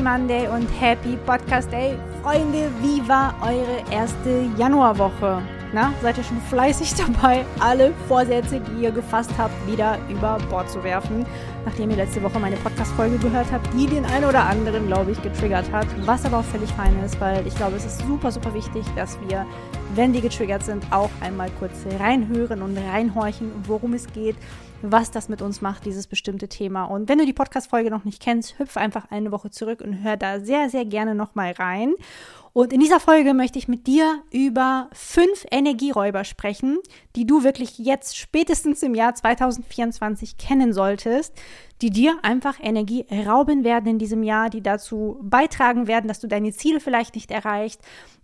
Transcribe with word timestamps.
Happy, 0.00 0.08
Monday 0.08 0.48
und 0.48 0.66
happy 0.80 1.18
Podcast 1.26 1.70
Day. 1.70 1.94
Freunde, 2.22 2.70
wie 2.80 3.06
war 3.06 3.34
eure 3.42 3.84
erste 3.92 4.46
Januarwoche? 4.56 5.42
Na, 5.74 5.92
seid 6.00 6.16
ihr 6.16 6.24
schon 6.24 6.40
fleißig 6.48 6.94
dabei, 7.06 7.44
alle 7.58 7.92
Vorsätze, 8.08 8.60
die 8.60 8.84
ihr 8.84 8.92
gefasst 8.92 9.30
habt, 9.36 9.52
wieder 9.70 9.98
über 10.08 10.38
Bord 10.48 10.70
zu 10.70 10.82
werfen? 10.82 11.26
Nachdem 11.64 11.90
ihr 11.90 11.96
letzte 11.96 12.22
Woche 12.22 12.38
meine 12.38 12.56
Podcast-Folge 12.56 13.18
gehört 13.18 13.52
habt, 13.52 13.68
die 13.74 13.86
den 13.86 14.04
einen 14.04 14.24
oder 14.24 14.44
anderen, 14.44 14.86
glaube 14.86 15.10
ich, 15.10 15.22
getriggert 15.22 15.70
hat. 15.72 15.86
Was 16.06 16.24
aber 16.24 16.38
auch 16.38 16.44
völlig 16.44 16.70
fein 16.70 16.98
ist, 17.04 17.20
weil 17.20 17.46
ich 17.46 17.54
glaube, 17.54 17.76
es 17.76 17.84
ist 17.84 18.00
super, 18.00 18.32
super 18.32 18.54
wichtig, 18.54 18.84
dass 18.96 19.18
wir, 19.28 19.46
wenn 19.94 20.12
wir 20.12 20.20
getriggert 20.20 20.62
sind, 20.62 20.84
auch 20.90 21.10
einmal 21.20 21.50
kurz 21.58 21.74
reinhören 21.98 22.62
und 22.62 22.78
reinhorchen, 22.78 23.50
worum 23.66 23.92
es 23.92 24.10
geht 24.12 24.36
was 24.82 25.10
das 25.10 25.28
mit 25.28 25.42
uns 25.42 25.60
macht, 25.60 25.84
dieses 25.84 26.06
bestimmte 26.06 26.48
Thema. 26.48 26.84
Und 26.84 27.08
wenn 27.08 27.18
du 27.18 27.26
die 27.26 27.32
Podcast-Folge 27.32 27.90
noch 27.90 28.04
nicht 28.04 28.22
kennst, 28.22 28.58
hüpf 28.58 28.76
einfach 28.76 29.10
eine 29.10 29.30
Woche 29.32 29.50
zurück 29.50 29.80
und 29.80 30.02
hör 30.02 30.16
da 30.16 30.40
sehr, 30.40 30.70
sehr 30.70 30.84
gerne 30.84 31.14
nochmal 31.14 31.52
rein. 31.52 31.94
Und 32.52 32.72
in 32.72 32.80
dieser 32.80 32.98
Folge 32.98 33.32
möchte 33.32 33.58
ich 33.58 33.68
mit 33.68 33.86
dir 33.86 34.22
über 34.32 34.88
fünf 34.92 35.46
Energieräuber 35.50 36.24
sprechen, 36.24 36.78
die 37.14 37.24
du 37.24 37.44
wirklich 37.44 37.78
jetzt 37.78 38.16
spätestens 38.16 38.82
im 38.82 38.94
Jahr 38.94 39.14
2024 39.14 40.36
kennen 40.36 40.72
solltest, 40.72 41.32
die 41.82 41.90
dir 41.90 42.18
einfach 42.22 42.58
Energie 42.60 43.06
rauben 43.26 43.64
werden 43.64 43.86
in 43.86 43.98
diesem 43.98 44.22
Jahr, 44.22 44.50
die 44.50 44.62
dazu 44.62 45.18
beitragen 45.22 45.86
werden, 45.86 46.08
dass 46.08 46.20
du 46.20 46.26
deine 46.26 46.52
Ziele 46.52 46.80
vielleicht 46.80 47.14
nicht 47.14 47.30
erreichst, 47.30 47.80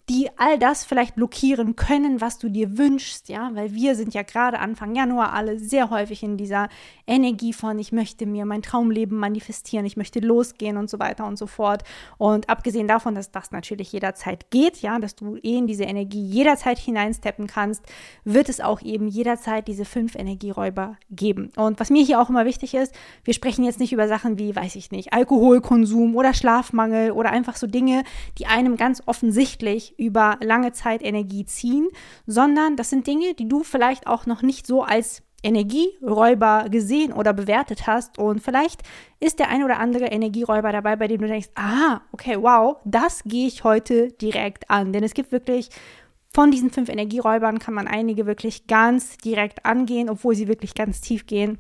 die 0.08 0.28
all 0.36 0.56
das 0.58 0.84
vielleicht 0.84 1.16
blockieren 1.16 1.74
können, 1.74 2.20
was 2.20 2.38
du 2.38 2.48
dir 2.48 2.78
wünschst, 2.78 3.28
ja, 3.28 3.50
weil 3.54 3.74
wir 3.74 3.96
sind 3.96 4.14
ja 4.14 4.22
gerade 4.22 4.60
Anfang 4.60 4.94
Januar 4.94 5.32
alle 5.32 5.58
sehr 5.58 5.90
häufig 5.90 6.22
in 6.22 6.36
dieser 6.36 6.68
Energie 7.08 7.52
von 7.52 7.76
ich 7.80 7.90
möchte 7.90 8.24
mir 8.24 8.46
mein 8.46 8.62
Traumleben 8.62 9.18
manifestieren, 9.18 9.84
ich 9.84 9.96
möchte 9.96 10.20
losgehen 10.20 10.76
und 10.76 10.88
so 10.88 11.00
weiter 11.00 11.26
und 11.26 11.36
so 11.38 11.48
fort. 11.48 11.82
Und 12.18 12.48
abgesehen 12.48 12.86
davon, 12.86 13.16
dass 13.16 13.32
das 13.32 13.50
natürlich 13.50 13.92
jederzeit 13.92 14.50
geht, 14.50 14.80
ja, 14.80 15.00
dass 15.00 15.16
du 15.16 15.36
eh 15.36 15.58
in 15.58 15.66
diese 15.66 15.84
Energie 15.84 16.24
jederzeit 16.24 16.78
hineinsteppen 16.78 17.48
kannst, 17.48 17.82
wird 18.24 18.48
es 18.48 18.60
auch 18.60 18.82
eben 18.82 19.08
jederzeit 19.08 19.66
diese 19.66 19.84
fünf 19.84 20.14
Energieräuber 20.14 20.98
geben. 21.10 21.50
Und 21.56 21.80
was 21.80 21.90
mir 21.90 22.04
hier 22.04 22.20
auch 22.20 22.30
immer 22.30 22.44
wichtig 22.44 22.74
ist, 22.74 22.94
wir 23.24 23.34
sprechen 23.34 23.64
jetzt 23.64 23.80
nicht 23.80 23.92
über 23.92 24.06
Sachen 24.06 24.38
wie, 24.38 24.54
weiß 24.54 24.76
ich 24.76 24.92
nicht, 24.92 25.12
Alkoholkonsum 25.12 26.14
oder 26.14 26.32
Schlafmangel 26.32 27.10
oder 27.10 27.30
einfach 27.30 27.56
so 27.56 27.66
Dinge, 27.66 28.04
die 28.38 28.46
einem 28.46 28.76
ganz 28.76 29.02
offensichtlich 29.06 29.95
über 29.96 30.38
lange 30.42 30.72
Zeit 30.72 31.02
Energie 31.02 31.44
ziehen, 31.44 31.88
sondern 32.26 32.76
das 32.76 32.90
sind 32.90 33.06
Dinge, 33.06 33.34
die 33.34 33.48
du 33.48 33.62
vielleicht 33.62 34.06
auch 34.06 34.26
noch 34.26 34.42
nicht 34.42 34.66
so 34.66 34.82
als 34.82 35.22
Energieräuber 35.42 36.66
gesehen 36.70 37.12
oder 37.12 37.32
bewertet 37.32 37.86
hast 37.86 38.18
und 38.18 38.42
vielleicht 38.42 38.82
ist 39.20 39.38
der 39.38 39.48
ein 39.48 39.62
oder 39.62 39.78
andere 39.78 40.06
Energieräuber 40.06 40.72
dabei, 40.72 40.96
bei 40.96 41.08
dem 41.08 41.20
du 41.20 41.28
denkst, 41.28 41.50
ah, 41.54 42.00
okay, 42.12 42.36
wow, 42.40 42.76
das 42.84 43.22
gehe 43.24 43.46
ich 43.46 43.62
heute 43.62 44.12
direkt 44.12 44.70
an, 44.70 44.92
denn 44.92 45.04
es 45.04 45.14
gibt 45.14 45.32
wirklich 45.32 45.70
von 46.36 46.50
diesen 46.50 46.70
fünf 46.70 46.88
Energieräubern 46.88 47.58
kann 47.58 47.72
man 47.72 47.86
einige 47.86 48.26
wirklich 48.26 48.66
ganz 48.66 49.16
direkt 49.18 49.64
angehen, 49.64 50.10
obwohl 50.10 50.34
sie 50.34 50.48
wirklich 50.48 50.74
ganz 50.74 51.00
tief 51.00 51.26
gehen. 51.26 51.58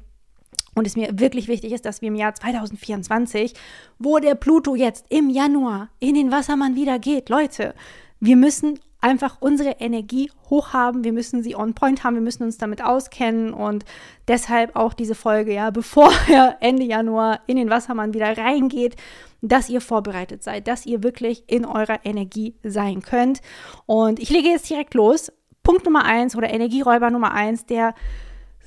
Und 0.74 0.86
es 0.86 0.96
mir 0.96 1.18
wirklich 1.18 1.48
wichtig 1.48 1.72
ist, 1.72 1.86
dass 1.86 2.02
wir 2.02 2.08
im 2.08 2.14
Jahr 2.14 2.34
2024, 2.34 3.54
wo 3.98 4.18
der 4.18 4.34
Pluto 4.34 4.74
jetzt 4.74 5.06
im 5.08 5.30
Januar 5.30 5.88
in 5.98 6.14
den 6.14 6.30
Wassermann 6.30 6.76
wieder 6.76 6.98
geht, 6.98 7.30
Leute, 7.30 7.74
wir 8.20 8.36
müssen 8.36 8.78
einfach 9.00 9.36
unsere 9.40 9.76
Energie 9.78 10.30
hoch 10.50 10.72
haben, 10.72 11.04
wir 11.04 11.12
müssen 11.12 11.42
sie 11.42 11.54
on 11.54 11.74
point 11.74 12.02
haben, 12.02 12.14
wir 12.14 12.22
müssen 12.22 12.42
uns 12.42 12.58
damit 12.58 12.82
auskennen 12.82 13.52
und 13.52 13.84
deshalb 14.26 14.74
auch 14.74 14.94
diese 14.94 15.14
Folge, 15.14 15.54
ja, 15.54 15.70
bevor 15.70 16.10
er 16.28 16.56
Ende 16.60 16.84
Januar 16.84 17.40
in 17.46 17.56
den 17.56 17.70
Wassermann 17.70 18.14
wieder 18.14 18.36
reingeht, 18.36 18.96
dass 19.42 19.68
ihr 19.68 19.80
vorbereitet 19.80 20.42
seid, 20.42 20.66
dass 20.66 20.86
ihr 20.86 21.02
wirklich 21.02 21.44
in 21.46 21.64
eurer 21.64 22.00
Energie 22.04 22.54
sein 22.64 23.02
könnt. 23.02 23.40
Und 23.84 24.18
ich 24.18 24.30
lege 24.30 24.48
jetzt 24.48 24.68
direkt 24.68 24.94
los. 24.94 25.30
Punkt 25.62 25.84
Nummer 25.84 26.04
eins 26.04 26.34
oder 26.34 26.50
Energieräuber 26.50 27.10
Nummer 27.10 27.32
eins, 27.32 27.66
der 27.66 27.94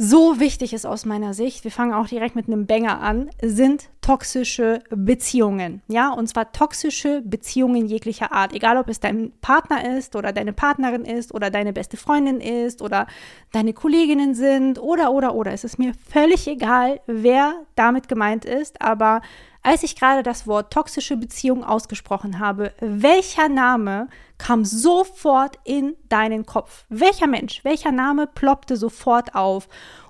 so 0.01 0.39
wichtig 0.39 0.71
ist 0.71 0.85
aus 0.85 1.05
meiner 1.05 1.33
Sicht, 1.33 1.65
wir 1.65 1.71
fangen 1.71 1.93
auch 1.93 2.07
direkt 2.07 2.33
mit 2.33 2.47
einem 2.47 2.65
Banger 2.65 3.01
an, 3.01 3.29
sind 3.41 3.89
toxische 3.99 4.81
Beziehungen. 4.89 5.81
Ja, 5.89 6.13
und 6.13 6.27
zwar 6.27 6.53
toxische 6.53 7.21
Beziehungen 7.21 7.85
jeglicher 7.85 8.31
Art. 8.31 8.53
Egal, 8.53 8.77
ob 8.77 8.87
es 8.87 9.01
dein 9.01 9.33
Partner 9.41 9.97
ist 9.97 10.15
oder 10.15 10.31
deine 10.31 10.53
Partnerin 10.53 11.03
ist 11.03 11.33
oder 11.33 11.49
deine 11.49 11.73
beste 11.73 11.97
Freundin 11.97 12.39
ist 12.39 12.81
oder 12.81 13.07
deine 13.51 13.73
Kolleginnen 13.73 14.35
sind 14.35 14.79
oder, 14.79 15.11
oder, 15.11 15.35
oder. 15.35 15.51
Es 15.51 15.65
ist 15.65 15.77
mir 15.77 15.91
völlig 16.09 16.47
egal, 16.47 17.01
wer 17.05 17.55
damit 17.75 18.07
gemeint 18.07 18.45
ist, 18.45 18.81
aber 18.81 19.21
als 19.61 19.83
ich 19.83 19.95
gerade 19.95 20.23
das 20.23 20.47
Wort 20.47 20.71
toxische 20.71 21.17
Beziehung 21.17 21.63
ausgesprochen 21.63 22.39
habe, 22.39 22.73
welcher 22.79 23.49
Name 23.49 24.07
kam 24.37 24.63
sofort 24.63 25.57
in 25.65 25.95
deinen 26.07 26.45
Kopf? 26.45 26.85
Welcher 26.89 27.27
Mensch, 27.27 27.63
welcher 27.63 27.91
Name 27.91 28.27
ploppte 28.27 28.77
sofort 28.77 29.35
auf? 29.35 29.67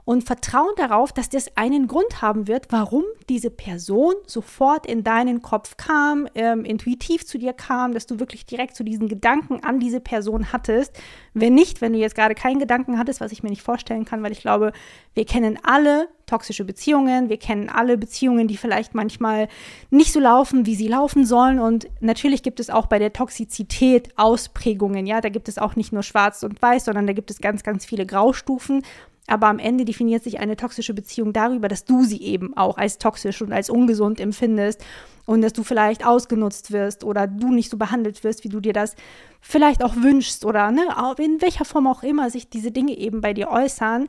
Und 0.10 0.24
vertrauen 0.24 0.74
darauf, 0.76 1.14
dass 1.14 1.30
das 1.30 1.56
einen 1.56 1.86
Grund 1.86 2.24
haben 2.24 2.48
wird, 2.48 2.72
warum 2.72 3.04
diese 3.30 3.52
Person 3.52 4.16
sofort 4.26 4.88
in 4.88 5.04
deinen 5.04 5.44
Kopf 5.44 5.78
kam, 5.78 6.28
ähm, 6.34 6.66
intuitiv 6.66 7.28
zu 7.28 7.38
dir 7.38 7.54
kam, 7.54 7.94
dass 7.94 8.08
du 8.08 8.20
wirklich 8.20 8.48
direkt 8.48 8.76
zu 8.76 8.84
diesen 8.84 9.08
Gedanken 9.08 9.64
an 9.64 9.80
diese 9.80 10.00
Person 10.00 10.52
hattest. 10.52 11.00
Wenn 11.36 11.54
nicht, 11.54 11.82
wenn 11.82 11.94
du 11.94 12.00
jetzt 12.00 12.16
gerade 12.16 12.34
keinen 12.34 12.58
Gedanken 12.58 12.98
hattest, 12.98 13.22
was 13.22 13.32
ich 13.32 13.44
mir 13.44 13.52
nicht 13.52 13.62
vorstellen 13.62 14.04
kann, 14.04 14.24
weil 14.24 14.32
ich 14.32 14.42
glaube, 14.42 14.74
wir 15.14 15.26
kennen 15.26 15.60
alle 15.62 16.08
toxische 16.26 16.64
Beziehungen, 16.64 17.30
wir 17.30 17.38
kennen 17.38 17.70
alle 17.70 17.98
Beziehungen, 17.98 18.48
die 18.48 18.58
vielleicht 18.58 18.96
manchmal 18.96 19.48
nicht 19.90 20.14
so 20.14 20.20
laufen, 20.20 20.66
wie 20.66 20.76
sie 20.76 20.88
laufen 20.88 21.26
sollen. 21.26 21.60
Und 21.60 21.88
natürlich 22.02 22.44
gibt 22.44 22.60
es 22.60 22.70
auch 22.70 22.86
bei 22.86 23.00
der 23.00 23.14
Toxizität 23.14 24.10
Ausprägungen. 24.18 25.06
Ja, 25.06 25.22
da 25.22 25.30
gibt 25.30 25.50
es 25.50 25.58
auch 25.58 25.76
nicht 25.76 25.92
nur 25.92 26.04
schwarz 26.04 26.44
und 26.44 26.62
weiß, 26.62 26.86
sondern 26.86 27.08
da 27.08 27.14
gibt 27.14 27.32
es 27.32 27.42
ganz, 27.42 27.64
ganz 27.64 27.86
viele 27.86 28.06
Graustufen. 28.06 28.84
Aber 29.30 29.48
am 29.48 29.60
Ende 29.60 29.86
definiert 29.86 30.24
sich 30.24 30.40
eine 30.40 30.56
toxische 30.56 30.94
Beziehung 30.94 31.34
darüber, 31.34 31.68
dass 31.68 31.86
du 31.86 32.04
sie 32.04 32.22
eben 32.22 32.58
auch 32.58 32.78
als 32.78 32.98
toxisch 32.98 33.42
und 33.42 33.54
als 33.54 33.70
ungesund 33.70 34.20
empfindest 34.20 34.84
und 35.26 35.42
dass 35.42 35.54
du 35.54 35.64
vielleicht 35.64 36.06
ausgenutzt 36.06 36.72
wirst 36.72 37.04
oder 37.04 37.28
du 37.28 37.54
nicht 37.54 37.70
so 37.70 37.78
behandelt 37.78 38.24
wirst, 38.24 38.44
wie 38.44 38.50
du 38.50 38.60
dir 38.60 38.74
das 38.74 38.96
vielleicht 39.40 39.84
auch 39.84 39.96
wünschst 39.96 40.46
oder 40.46 40.72
ne, 40.72 40.82
in 41.20 41.42
welcher 41.42 41.66
Form 41.66 41.86
auch 41.86 42.02
immer 42.02 42.32
sich 42.32 42.50
diese 42.50 42.72
Dinge 42.72 42.98
eben 42.98 43.22
bei 43.22 43.34
dir 43.34 43.50
äußern. 43.50 44.08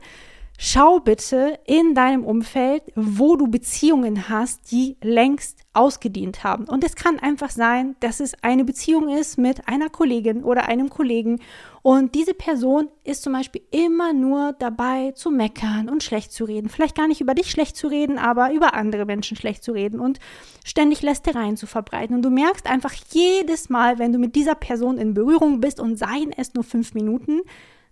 Schau 0.63 0.99
bitte 0.99 1.57
in 1.65 1.95
deinem 1.95 2.23
Umfeld, 2.23 2.83
wo 2.93 3.35
du 3.35 3.47
Beziehungen 3.47 4.29
hast, 4.29 4.71
die 4.71 4.95
längst 5.01 5.57
ausgedient 5.73 6.43
haben. 6.43 6.65
Und 6.65 6.83
es 6.83 6.95
kann 6.95 7.17
einfach 7.17 7.49
sein, 7.49 7.95
dass 7.99 8.19
es 8.19 8.35
eine 8.43 8.63
Beziehung 8.63 9.09
ist 9.09 9.39
mit 9.39 9.67
einer 9.67 9.89
Kollegin 9.89 10.43
oder 10.43 10.67
einem 10.67 10.91
Kollegen 10.91 11.39
und 11.81 12.13
diese 12.13 12.35
Person 12.35 12.89
ist 13.03 13.23
zum 13.23 13.33
Beispiel 13.33 13.63
immer 13.71 14.13
nur 14.13 14.53
dabei 14.53 15.13
zu 15.13 15.31
meckern 15.31 15.89
und 15.89 16.03
schlecht 16.03 16.31
zu 16.31 16.45
reden. 16.45 16.69
Vielleicht 16.69 16.95
gar 16.95 17.07
nicht 17.07 17.21
über 17.21 17.33
dich 17.33 17.49
schlecht 17.49 17.75
zu 17.75 17.87
reden, 17.87 18.19
aber 18.19 18.53
über 18.53 18.75
andere 18.75 19.05
Menschen 19.05 19.37
schlecht 19.37 19.63
zu 19.63 19.71
reden 19.71 19.99
und 19.99 20.19
ständig 20.63 21.01
Lästereien 21.01 21.57
zu 21.57 21.65
verbreiten. 21.65 22.15
Und 22.15 22.21
du 22.21 22.29
merkst 22.29 22.67
einfach 22.67 22.93
jedes 23.09 23.69
Mal, 23.69 23.97
wenn 23.97 24.13
du 24.13 24.19
mit 24.19 24.35
dieser 24.35 24.53
Person 24.53 24.99
in 24.99 25.15
Berührung 25.15 25.59
bist 25.59 25.79
und 25.79 25.97
seien 25.97 26.31
es 26.31 26.53
nur 26.53 26.63
fünf 26.63 26.93
Minuten, 26.93 27.41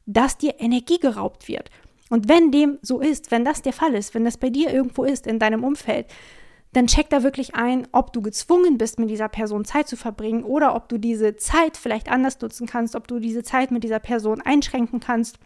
dass 0.06 0.38
dir 0.38 0.60
Energie 0.60 1.00
geraubt 1.00 1.48
wird. 1.48 1.72
Und 2.10 2.28
wenn 2.28 2.52
dem 2.52 2.80
so 2.82 3.00
ist, 3.00 3.32
wenn 3.32 3.46
das 3.46 3.62
der 3.62 3.74
Fall 3.74 3.94
ist, 3.94 4.14
wenn 4.14 4.26
das 4.26 4.38
bei 4.38 4.50
dir 4.50 4.74
irgendwo 4.74 5.04
ist, 5.04 5.28
in 5.28 5.40
deinem 5.40 5.64
Umfeld, 5.64 6.08
dann 6.74 6.88
check 6.88 7.10
da 7.10 7.24
wirklich 7.24 7.56
ein, 7.56 7.88
ob 7.92 8.14
du 8.14 8.22
gezwungen 8.22 8.78
bist, 8.78 9.00
mit 9.00 9.10
dieser 9.10 9.30
Person 9.30 9.66
Zeit 9.66 9.88
zu 9.88 9.98
verbringen 9.98 10.44
oder 10.44 10.76
ob 10.76 10.88
du 10.90 10.98
diese 10.98 11.36
Zeit 11.36 11.78
vielleicht 11.78 12.12
anders 12.12 12.40
nutzen 12.42 12.68
kannst, 12.68 12.96
ob 12.96 13.08
du 13.08 13.20
diese 13.20 13.44
Zeit 13.44 13.72
mit 13.72 13.84
dieser 13.84 14.00
Person 14.00 14.42
einschränken 14.42 15.00
kannst, 15.00 15.40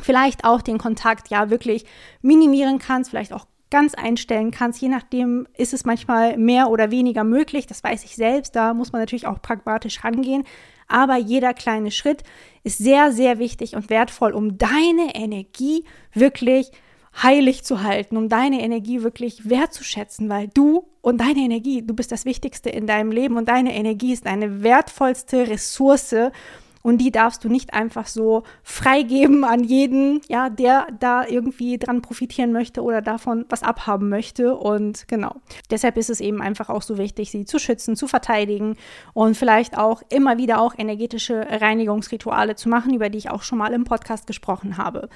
vielleicht 0.00 0.44
auch 0.44 0.62
den 0.62 0.78
Kontakt 0.78 1.28
ja 1.28 1.50
wirklich 1.50 1.84
minimieren 2.22 2.78
kannst, 2.78 3.10
vielleicht 3.10 3.32
auch 3.32 3.46
ganz 3.70 3.94
einstellen 3.94 4.50
kannst. 4.50 4.80
Je 4.82 4.88
nachdem 4.88 5.46
ist 5.56 5.72
es 5.72 5.84
manchmal 5.84 6.36
mehr 6.36 6.68
oder 6.68 6.90
weniger 6.90 7.24
möglich. 7.24 7.66
Das 7.66 7.82
weiß 7.82 8.04
ich 8.04 8.16
selbst. 8.16 8.54
Da 8.54 8.74
muss 8.74 8.92
man 8.92 9.00
natürlich 9.00 9.26
auch 9.26 9.40
pragmatisch 9.40 10.04
rangehen. 10.04 10.44
Aber 10.92 11.16
jeder 11.16 11.54
kleine 11.54 11.90
Schritt 11.90 12.22
ist 12.64 12.78
sehr, 12.78 13.12
sehr 13.12 13.38
wichtig 13.38 13.74
und 13.74 13.88
wertvoll, 13.88 14.32
um 14.32 14.58
deine 14.58 15.14
Energie 15.14 15.84
wirklich 16.12 16.70
heilig 17.22 17.64
zu 17.64 17.82
halten, 17.82 18.16
um 18.16 18.28
deine 18.28 18.60
Energie 18.60 19.02
wirklich 19.02 19.48
wertzuschätzen, 19.48 20.28
weil 20.28 20.48
du 20.48 20.84
und 21.00 21.20
deine 21.20 21.40
Energie, 21.40 21.82
du 21.82 21.94
bist 21.94 22.12
das 22.12 22.24
Wichtigste 22.24 22.70
in 22.70 22.86
deinem 22.86 23.10
Leben 23.10 23.36
und 23.36 23.48
deine 23.48 23.74
Energie 23.74 24.12
ist 24.12 24.26
eine 24.26 24.62
wertvollste 24.62 25.48
Ressource 25.48 26.14
und 26.82 26.98
die 26.98 27.10
darfst 27.10 27.44
du 27.44 27.48
nicht 27.48 27.74
einfach 27.74 28.06
so 28.06 28.42
freigeben 28.62 29.44
an 29.44 29.64
jeden, 29.64 30.20
ja, 30.28 30.50
der 30.50 30.86
da 30.98 31.26
irgendwie 31.26 31.78
dran 31.78 32.02
profitieren 32.02 32.52
möchte 32.52 32.82
oder 32.82 33.00
davon 33.00 33.46
was 33.48 33.62
abhaben 33.62 34.08
möchte. 34.08 34.56
Und 34.56 35.06
genau. 35.08 35.36
Deshalb 35.70 35.96
ist 35.96 36.10
es 36.10 36.20
eben 36.20 36.42
einfach 36.42 36.68
auch 36.68 36.82
so 36.82 36.98
wichtig, 36.98 37.30
sie 37.30 37.44
zu 37.44 37.58
schützen, 37.58 37.96
zu 37.96 38.08
verteidigen 38.08 38.76
und 39.14 39.36
vielleicht 39.36 39.78
auch 39.78 40.02
immer 40.10 40.38
wieder 40.38 40.60
auch 40.60 40.74
energetische 40.76 41.46
Reinigungsrituale 41.48 42.56
zu 42.56 42.68
machen, 42.68 42.94
über 42.94 43.08
die 43.08 43.18
ich 43.18 43.30
auch 43.30 43.42
schon 43.42 43.58
mal 43.58 43.72
im 43.72 43.84
Podcast 43.84 44.26
gesprochen 44.26 44.76
habe. 44.76 45.08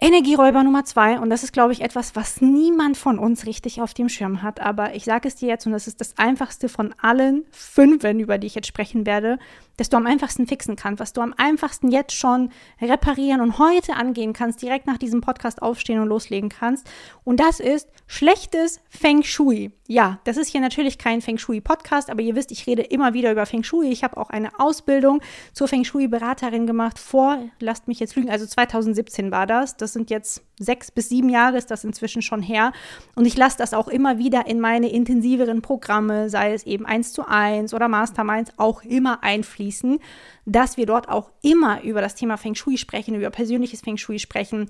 Energieräuber 0.00 0.62
Nummer 0.64 0.84
zwei, 0.84 1.18
und 1.18 1.30
das 1.30 1.44
ist, 1.44 1.52
glaube 1.52 1.72
ich, 1.72 1.80
etwas, 1.80 2.16
was 2.16 2.40
niemand 2.40 2.96
von 2.96 3.18
uns 3.18 3.46
richtig 3.46 3.80
auf 3.80 3.94
dem 3.94 4.08
Schirm 4.08 4.42
hat, 4.42 4.60
aber 4.60 4.94
ich 4.94 5.04
sage 5.04 5.28
es 5.28 5.36
dir 5.36 5.48
jetzt, 5.48 5.66
und 5.66 5.72
das 5.72 5.86
ist 5.86 6.00
das 6.00 6.18
einfachste 6.18 6.68
von 6.68 6.94
allen 7.00 7.44
fünf, 7.52 8.04
über 8.04 8.36
die 8.36 8.48
ich 8.48 8.56
jetzt 8.56 8.66
sprechen 8.66 9.06
werde, 9.06 9.38
dass 9.76 9.88
du 9.88 9.96
am 9.96 10.06
einfachsten 10.06 10.46
fixen 10.46 10.76
kannst, 10.76 11.00
was 11.00 11.12
du 11.12 11.20
am 11.20 11.34
einfachsten 11.36 11.90
jetzt 11.90 12.14
schon 12.14 12.50
reparieren 12.80 13.40
und 13.40 13.58
heute 13.58 13.94
angehen 13.94 14.32
kannst, 14.32 14.62
direkt 14.62 14.86
nach 14.86 14.98
diesem 14.98 15.20
Podcast 15.20 15.62
aufstehen 15.62 16.00
und 16.00 16.08
loslegen 16.08 16.48
kannst. 16.48 16.86
Und 17.24 17.40
das 17.40 17.60
ist 17.60 17.88
schlechtes 18.06 18.80
Feng 18.88 19.22
Shui. 19.22 19.72
Ja, 19.86 20.20
das 20.24 20.36
ist 20.36 20.48
hier 20.48 20.60
natürlich 20.60 20.98
kein 20.98 21.20
Feng 21.20 21.36
Shui-Podcast, 21.36 22.10
aber 22.10 22.22
ihr 22.22 22.34
wisst, 22.34 22.50
ich 22.52 22.66
rede 22.66 22.82
immer 22.82 23.12
wieder 23.12 23.30
über 23.32 23.44
Feng 23.44 23.62
Shui. 23.62 23.90
Ich 23.90 24.02
habe 24.02 24.16
auch 24.16 24.30
eine 24.30 24.58
Ausbildung 24.58 25.20
zur 25.52 25.68
Feng 25.68 25.84
Shui-Beraterin 25.84 26.66
gemacht 26.66 26.98
vor, 26.98 27.38
lasst 27.60 27.86
mich 27.88 28.00
jetzt 28.00 28.16
lügen, 28.16 28.30
also 28.30 28.46
2017 28.46 29.30
war 29.30 29.46
das. 29.46 29.76
Das 29.76 29.92
sind 29.92 30.10
jetzt 30.10 30.42
sechs 30.58 30.90
bis 30.90 31.08
sieben 31.08 31.28
Jahre 31.28 31.56
ist 31.56 31.70
das 31.70 31.84
inzwischen 31.84 32.22
schon 32.22 32.42
her. 32.42 32.72
Und 33.14 33.26
ich 33.26 33.36
lasse 33.36 33.58
das 33.58 33.74
auch 33.74 33.88
immer 33.88 34.18
wieder 34.18 34.46
in 34.46 34.60
meine 34.60 34.90
intensiveren 34.90 35.62
Programme, 35.62 36.30
sei 36.30 36.52
es 36.52 36.64
eben 36.64 36.86
eins 36.86 37.12
zu 37.12 37.26
eins 37.26 37.74
oder 37.74 37.88
Masterminds, 37.88 38.52
auch 38.56 38.82
immer 38.82 39.22
einfließen, 39.22 39.98
dass 40.46 40.76
wir 40.76 40.86
dort 40.86 41.08
auch 41.08 41.30
immer 41.42 41.82
über 41.82 42.00
das 42.00 42.14
Thema 42.14 42.36
Feng 42.36 42.54
Shui 42.54 42.78
sprechen, 42.78 43.14
über 43.14 43.30
persönliches 43.30 43.80
Feng 43.80 43.96
Shui 43.96 44.18
sprechen. 44.18 44.68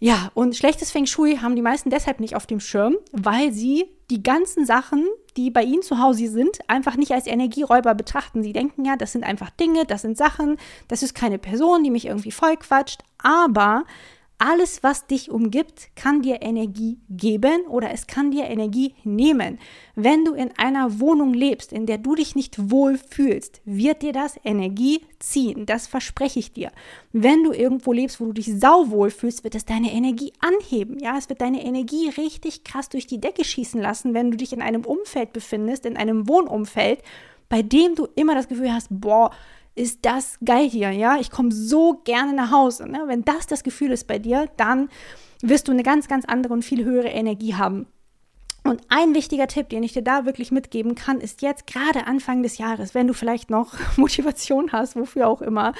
Ja, 0.00 0.30
und 0.34 0.56
schlechtes 0.56 0.90
Feng 0.90 1.06
Shui 1.06 1.38
haben 1.38 1.56
die 1.56 1.62
meisten 1.62 1.88
deshalb 1.88 2.20
nicht 2.20 2.36
auf 2.36 2.46
dem 2.46 2.60
Schirm, 2.60 2.96
weil 3.12 3.52
sie 3.52 3.84
die 4.10 4.22
ganzen 4.22 4.66
Sachen, 4.66 5.06
die 5.36 5.50
bei 5.50 5.62
ihnen 5.62 5.82
zu 5.82 5.98
Hause 5.98 6.28
sind, 6.28 6.58
einfach 6.68 6.96
nicht 6.96 7.12
als 7.12 7.26
Energieräuber 7.26 7.94
betrachten. 7.94 8.42
Sie 8.42 8.52
denken 8.52 8.84
ja, 8.84 8.96
das 8.96 9.12
sind 9.12 9.24
einfach 9.24 9.50
Dinge, 9.50 9.86
das 9.86 10.02
sind 10.02 10.18
Sachen, 10.18 10.58
das 10.88 11.02
ist 11.02 11.14
keine 11.14 11.38
Person, 11.38 11.82
die 11.84 11.90
mich 11.90 12.06
irgendwie 12.06 12.32
vollquatscht. 12.32 13.00
Aber 13.22 13.84
alles, 14.38 14.82
was 14.82 15.06
dich 15.06 15.30
umgibt, 15.30 15.90
kann 15.94 16.22
dir 16.22 16.42
Energie 16.42 16.98
geben 17.08 17.66
oder 17.68 17.92
es 17.92 18.06
kann 18.06 18.30
dir 18.30 18.44
Energie 18.44 18.94
nehmen. 19.04 19.58
Wenn 19.94 20.24
du 20.24 20.34
in 20.34 20.50
einer 20.58 21.00
Wohnung 21.00 21.34
lebst, 21.34 21.72
in 21.72 21.86
der 21.86 21.98
du 21.98 22.14
dich 22.14 22.34
nicht 22.34 22.70
wohl 22.70 22.98
fühlst, 22.98 23.62
wird 23.64 24.02
dir 24.02 24.12
das 24.12 24.38
Energie 24.44 25.02
ziehen. 25.18 25.66
Das 25.66 25.86
verspreche 25.86 26.40
ich 26.40 26.52
dir. 26.52 26.72
Wenn 27.12 27.44
du 27.44 27.52
irgendwo 27.52 27.92
lebst, 27.92 28.20
wo 28.20 28.26
du 28.26 28.32
dich 28.32 28.58
sauwohl 28.58 29.10
fühlst, 29.10 29.44
wird 29.44 29.54
es 29.54 29.64
deine 29.64 29.92
Energie 29.92 30.32
anheben. 30.40 30.98
Ja, 30.98 31.16
es 31.16 31.28
wird 31.28 31.40
deine 31.40 31.64
Energie 31.64 32.08
richtig 32.10 32.64
krass 32.64 32.88
durch 32.88 33.06
die 33.06 33.20
Decke 33.20 33.44
schießen 33.44 33.80
lassen, 33.80 34.14
wenn 34.14 34.30
du 34.30 34.36
dich 34.36 34.52
in 34.52 34.62
einem 34.62 34.84
Umfeld 34.84 35.32
befindest, 35.32 35.86
in 35.86 35.96
einem 35.96 36.28
Wohnumfeld, 36.28 37.02
bei 37.48 37.62
dem 37.62 37.94
du 37.94 38.08
immer 38.14 38.34
das 38.34 38.48
Gefühl 38.48 38.72
hast, 38.72 38.88
boah, 38.90 39.30
ist 39.74 40.00
das 40.02 40.38
geil 40.44 40.68
hier, 40.68 40.90
ja? 40.90 41.16
Ich 41.18 41.30
komme 41.30 41.52
so 41.52 42.00
gerne 42.04 42.32
nach 42.32 42.50
Hause. 42.50 42.88
Ne? 42.88 43.02
Wenn 43.06 43.24
das 43.24 43.46
das 43.46 43.64
Gefühl 43.64 43.90
ist 43.90 44.06
bei 44.06 44.18
dir, 44.18 44.48
dann 44.56 44.88
wirst 45.42 45.68
du 45.68 45.72
eine 45.72 45.82
ganz, 45.82 46.08
ganz 46.08 46.24
andere 46.24 46.52
und 46.52 46.64
viel 46.64 46.84
höhere 46.84 47.08
Energie 47.08 47.54
haben. 47.54 47.86
Und 48.62 48.80
ein 48.88 49.14
wichtiger 49.14 49.46
Tipp, 49.46 49.68
den 49.68 49.82
ich 49.82 49.92
dir 49.92 50.02
da 50.02 50.24
wirklich 50.24 50.50
mitgeben 50.50 50.94
kann, 50.94 51.20
ist 51.20 51.42
jetzt 51.42 51.66
gerade 51.66 52.06
Anfang 52.06 52.42
des 52.42 52.56
Jahres, 52.56 52.94
wenn 52.94 53.06
du 53.06 53.12
vielleicht 53.12 53.50
noch 53.50 53.74
Motivation 53.96 54.72
hast, 54.72 54.96
wofür 54.96 55.28
auch 55.28 55.42
immer, 55.42 55.74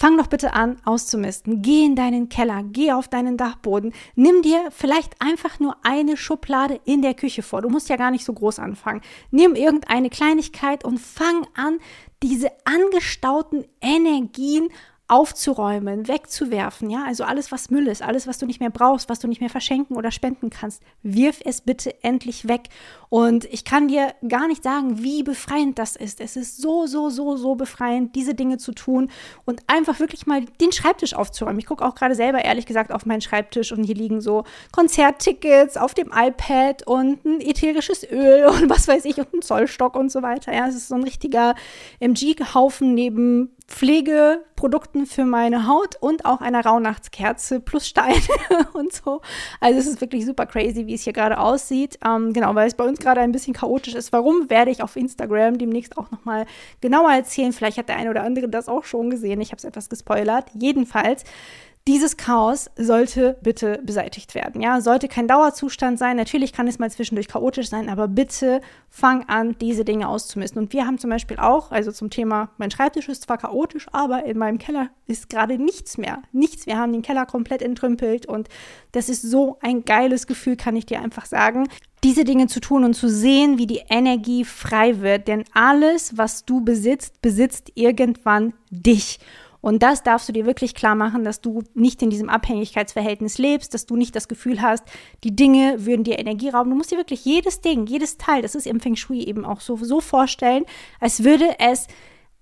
Fang 0.00 0.16
doch 0.16 0.28
bitte 0.28 0.52
an 0.52 0.76
auszumisten. 0.84 1.60
Geh 1.60 1.84
in 1.84 1.96
deinen 1.96 2.28
Keller, 2.28 2.62
geh 2.62 2.92
auf 2.92 3.08
deinen 3.08 3.36
Dachboden. 3.36 3.92
Nimm 4.14 4.42
dir 4.42 4.68
vielleicht 4.70 5.20
einfach 5.20 5.58
nur 5.58 5.76
eine 5.82 6.16
Schublade 6.16 6.78
in 6.84 7.02
der 7.02 7.14
Küche 7.14 7.42
vor. 7.42 7.62
Du 7.62 7.68
musst 7.68 7.88
ja 7.88 7.96
gar 7.96 8.12
nicht 8.12 8.24
so 8.24 8.32
groß 8.32 8.60
anfangen. 8.60 9.00
Nimm 9.32 9.56
irgendeine 9.56 10.08
Kleinigkeit 10.08 10.84
und 10.84 11.00
fang 11.00 11.48
an, 11.56 11.80
diese 12.22 12.52
angestauten 12.64 13.64
Energien 13.80 14.68
aufzuräumen, 15.08 16.06
wegzuwerfen, 16.06 16.90
ja, 16.90 17.04
also 17.06 17.24
alles, 17.24 17.50
was 17.50 17.70
Müll 17.70 17.88
ist, 17.88 18.02
alles, 18.02 18.26
was 18.26 18.38
du 18.38 18.44
nicht 18.44 18.60
mehr 18.60 18.68
brauchst, 18.68 19.08
was 19.08 19.18
du 19.18 19.26
nicht 19.26 19.40
mehr 19.40 19.48
verschenken 19.48 19.96
oder 19.96 20.10
spenden 20.10 20.50
kannst, 20.50 20.82
wirf 21.02 21.40
es 21.44 21.62
bitte 21.62 21.94
endlich 22.04 22.46
weg. 22.46 22.68
Und 23.08 23.46
ich 23.46 23.64
kann 23.64 23.88
dir 23.88 24.14
gar 24.28 24.48
nicht 24.48 24.62
sagen, 24.62 25.02
wie 25.02 25.22
befreiend 25.22 25.78
das 25.78 25.96
ist. 25.96 26.20
Es 26.20 26.36
ist 26.36 26.58
so, 26.60 26.86
so, 26.86 27.08
so, 27.08 27.38
so 27.38 27.54
befreiend, 27.54 28.14
diese 28.14 28.34
Dinge 28.34 28.58
zu 28.58 28.72
tun 28.72 29.10
und 29.46 29.62
einfach 29.66 29.98
wirklich 29.98 30.26
mal 30.26 30.44
den 30.60 30.72
Schreibtisch 30.72 31.14
aufzuräumen. 31.14 31.58
Ich 31.58 31.66
gucke 31.66 31.86
auch 31.86 31.94
gerade 31.94 32.14
selber, 32.14 32.44
ehrlich 32.44 32.66
gesagt, 32.66 32.92
auf 32.92 33.06
meinen 33.06 33.22
Schreibtisch 33.22 33.72
und 33.72 33.84
hier 33.84 33.94
liegen 33.94 34.20
so 34.20 34.44
Konzerttickets 34.72 35.78
auf 35.78 35.94
dem 35.94 36.12
iPad 36.14 36.86
und 36.86 37.24
ein 37.24 37.40
ätherisches 37.40 38.04
Öl 38.10 38.44
und 38.46 38.68
was 38.68 38.86
weiß 38.86 39.06
ich 39.06 39.16
und 39.16 39.32
ein 39.32 39.40
Zollstock 39.40 39.96
und 39.96 40.12
so 40.12 40.20
weiter. 40.20 40.52
Ja, 40.52 40.68
es 40.68 40.74
ist 40.74 40.88
so 40.88 40.94
ein 40.94 41.02
richtiger 41.02 41.54
MG-Haufen 42.00 42.92
neben 42.92 43.56
Pflegeprodukten 43.68 45.04
für 45.04 45.26
meine 45.26 45.68
Haut 45.68 45.96
und 46.00 46.24
auch 46.24 46.40
einer 46.40 46.64
Rauhnachtskerze 46.64 47.60
plus 47.60 47.86
Steine 47.86 48.16
und 48.72 48.92
so. 48.92 49.20
Also 49.60 49.78
es 49.78 49.86
ist 49.86 50.00
wirklich 50.00 50.24
super 50.24 50.46
crazy, 50.46 50.86
wie 50.86 50.94
es 50.94 51.02
hier 51.02 51.12
gerade 51.12 51.38
aussieht. 51.38 51.98
Ähm, 52.04 52.32
genau, 52.32 52.54
weil 52.54 52.66
es 52.66 52.74
bei 52.74 52.84
uns 52.84 52.98
gerade 52.98 53.20
ein 53.20 53.30
bisschen 53.30 53.52
chaotisch 53.52 53.94
ist. 53.94 54.10
Warum 54.10 54.48
werde 54.48 54.70
ich 54.70 54.82
auf 54.82 54.96
Instagram 54.96 55.58
demnächst 55.58 55.98
auch 55.98 56.10
nochmal 56.10 56.46
genauer 56.80 57.12
erzählen? 57.12 57.52
Vielleicht 57.52 57.76
hat 57.76 57.90
der 57.90 57.96
eine 57.96 58.10
oder 58.10 58.24
andere 58.24 58.48
das 58.48 58.68
auch 58.68 58.84
schon 58.84 59.10
gesehen. 59.10 59.40
Ich 59.42 59.50
habe 59.50 59.58
es 59.58 59.64
etwas 59.64 59.90
gespoilert. 59.90 60.46
Jedenfalls 60.54 61.24
dieses 61.86 62.16
Chaos 62.16 62.70
sollte 62.76 63.38
bitte 63.42 63.80
beseitigt 63.82 64.34
werden. 64.34 64.60
Ja, 64.60 64.80
sollte 64.80 65.08
kein 65.08 65.28
Dauerzustand 65.28 65.98
sein. 65.98 66.16
Natürlich 66.16 66.52
kann 66.52 66.68
es 66.68 66.78
mal 66.78 66.90
zwischendurch 66.90 67.28
chaotisch 67.28 67.68
sein, 67.68 67.88
aber 67.88 68.08
bitte 68.08 68.60
fang 68.90 69.24
an, 69.28 69.56
diese 69.58 69.84
Dinge 69.84 70.08
auszumisten. 70.08 70.62
Und 70.62 70.72
wir 70.72 70.86
haben 70.86 70.98
zum 70.98 71.10
Beispiel 71.10 71.38
auch, 71.38 71.70
also 71.70 71.90
zum 71.90 72.10
Thema, 72.10 72.50
mein 72.58 72.70
Schreibtisch 72.70 73.08
ist 73.08 73.22
zwar 73.22 73.38
chaotisch, 73.38 73.86
aber 73.92 74.24
in 74.24 74.36
meinem 74.36 74.58
Keller 74.58 74.90
ist 75.06 75.30
gerade 75.30 75.58
nichts 75.58 75.96
mehr. 75.96 76.22
Nichts. 76.32 76.66
Wir 76.66 76.76
haben 76.76 76.92
den 76.92 77.02
Keller 77.02 77.24
komplett 77.24 77.62
entrümpelt 77.62 78.26
und 78.26 78.48
das 78.92 79.08
ist 79.08 79.22
so 79.22 79.58
ein 79.62 79.84
geiles 79.84 80.26
Gefühl, 80.26 80.56
kann 80.56 80.76
ich 80.76 80.86
dir 80.86 81.00
einfach 81.00 81.26
sagen 81.26 81.68
diese 82.04 82.24
Dinge 82.24 82.46
zu 82.46 82.60
tun 82.60 82.84
und 82.84 82.94
zu 82.94 83.08
sehen, 83.08 83.58
wie 83.58 83.66
die 83.66 83.82
Energie 83.88 84.44
frei 84.44 85.00
wird. 85.00 85.28
Denn 85.28 85.44
alles, 85.52 86.16
was 86.16 86.44
du 86.44 86.62
besitzt, 86.62 87.20
besitzt 87.22 87.72
irgendwann 87.74 88.54
dich. 88.70 89.18
Und 89.68 89.82
das 89.82 90.02
darfst 90.02 90.26
du 90.26 90.32
dir 90.32 90.46
wirklich 90.46 90.74
klar 90.74 90.94
machen, 90.94 91.24
dass 91.24 91.42
du 91.42 91.62
nicht 91.74 92.00
in 92.00 92.08
diesem 92.08 92.30
Abhängigkeitsverhältnis 92.30 93.36
lebst, 93.36 93.74
dass 93.74 93.84
du 93.84 93.96
nicht 93.96 94.16
das 94.16 94.26
Gefühl 94.26 94.62
hast, 94.62 94.82
die 95.24 95.36
Dinge 95.36 95.84
würden 95.84 96.04
dir 96.04 96.18
Energie 96.18 96.48
rauben. 96.48 96.70
Du 96.70 96.76
musst 96.76 96.90
dir 96.90 96.96
wirklich 96.96 97.26
jedes 97.26 97.60
Ding, 97.60 97.84
jedes 97.86 98.16
Teil, 98.16 98.40
das 98.40 98.54
ist 98.54 98.66
im 98.66 98.80
Feng 98.80 98.96
Shui 98.96 99.24
eben 99.24 99.44
auch 99.44 99.60
so, 99.60 99.76
so 99.76 100.00
vorstellen, 100.00 100.64
als 101.00 101.22
würde 101.22 101.44
es 101.58 101.86